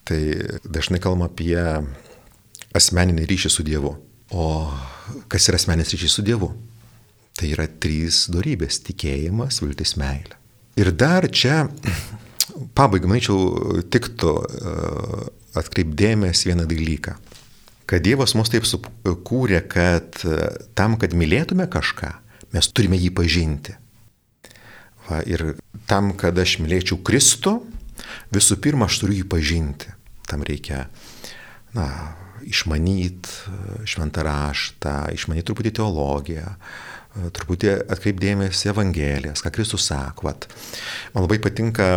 [0.08, 0.20] Tai
[0.66, 1.62] dažnai kalbama apie
[2.74, 3.94] asmeninį ryšį su Dievu.
[4.34, 4.48] O
[5.30, 6.50] kas yra asmeninis ryšys su Dievu?
[7.38, 10.36] Tai yra trys darybės- tikėjimas, viltis, meilė.
[10.78, 11.68] Ir dar čia,
[12.74, 14.74] pabaigai, manyčiau, tiktų e,
[15.58, 17.16] atkreipdėmės vieną dalyką.
[17.88, 22.12] Kad Dievas mus taip sukūrė, kad e, tam, kad mylėtume kažką,
[22.52, 23.74] mes turime jį pažinti.
[25.08, 27.58] Va, ir tam, kad aš mylėčiau Kristų,
[28.34, 29.92] Visų pirma, aš turiu jį pažinti.
[30.28, 30.86] Tam reikia,
[31.76, 31.86] na,
[32.48, 36.52] išmanyti šventą raštą, išmanyti truputį teologiją,
[37.34, 40.28] truputį atkreipdėmėsi Evangelijas, ką Kristus sako.
[40.28, 40.46] Vat.
[41.14, 41.88] Man labai patinka,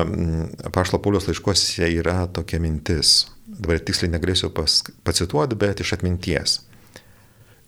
[0.74, 6.60] Pašlo Paulius laiškose yra tokia mintis, dabar tiksliai negalėsiu pas, pacituoti, bet iš atminties.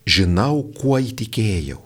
[0.10, 1.80] Žinau, kuo įtikėjau.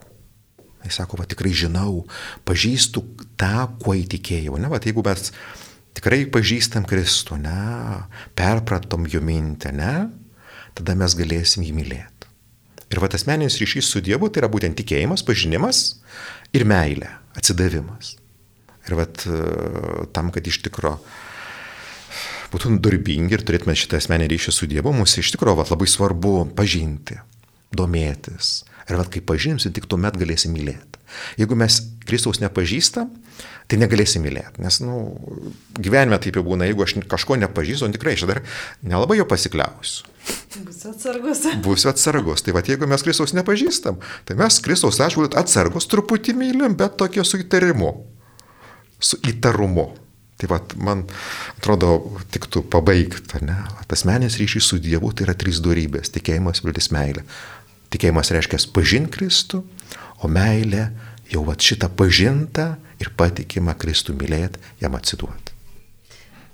[0.87, 2.05] Jis sako, va tikrai žinau,
[2.47, 3.03] pažįstu
[3.39, 4.57] tą, kuo įtikėjau.
[4.61, 5.31] Ne, va, jeigu mes
[5.97, 7.57] tikrai pažįstam Kristų, ne,
[8.37, 10.07] perpratom jo mintę, ne,
[10.77, 12.16] tada mes galėsim jį mylėti.
[12.87, 15.99] Ir va tas meninis ryšys su Dievu tai yra būtent tikėjimas, pažinimas
[16.55, 18.15] ir meilė, atsidavimas.
[18.87, 19.07] Ir va
[20.15, 20.95] tam, kad iš tikro
[22.53, 26.47] būtum darbingi ir turėtume šitą asmenį ryšį su Dievu, mums iš tikro va, labai svarbu
[26.55, 27.19] pažinti,
[27.75, 28.61] domėtis.
[28.87, 31.01] Ir va kai pažinsim, tik tuomet galėsim mylėti.
[31.39, 33.11] Jeigu mes Kristaus nepažįstam,
[33.67, 34.61] tai negalėsim mylėti.
[34.63, 34.99] Nes, nu,
[35.75, 38.41] gyvenime taip jau būna, jeigu aš kažko nepažįstu, tikrai aš dar
[38.81, 40.07] nelabai jo pasikliausiu.
[40.57, 41.43] Būsiu atsargus.
[41.63, 42.43] Būsiu atsargus.
[42.43, 47.23] Tai va, jeigu mes Kristaus nepažįstam, tai mes Kristaus atžvilgiu atsargus truputį mylim, bet tokie
[47.27, 47.93] su įtarimu.
[49.03, 49.91] Su įtarumu.
[50.37, 51.03] Tai va, man
[51.57, 53.57] atrodo, tiktų pabaigti, ne?
[53.89, 57.23] Asmenės ryšys su Dievu tai yra trys darybės- tikėjimas, viltis, meilė.
[57.89, 59.63] Tikėjimas reiškia pažinti Kristų,
[60.21, 60.91] o meilė
[61.31, 65.53] jau va šitą pažintą ir patikimą Kristų mylėti, jam atsiduoti.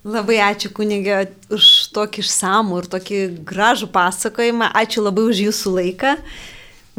[0.03, 1.21] Labai ačiū kunigė
[1.53, 4.74] už tokį išsamų ir tokį gražų pasakojimą.
[4.76, 6.17] Ačiū labai už jūsų laiką.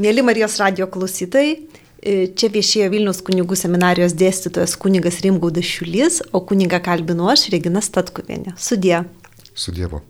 [0.00, 1.58] Mėly Marijos radio klausytojai,
[2.00, 8.56] čia viešėjo Vilnius kunigų seminarijos dėstytojas kunigas Rimgaudas Šiulys, o kunigą kalbinu aš, Regina Statkuvienė.
[8.56, 9.04] Sudie.
[9.52, 10.00] Su Dievu.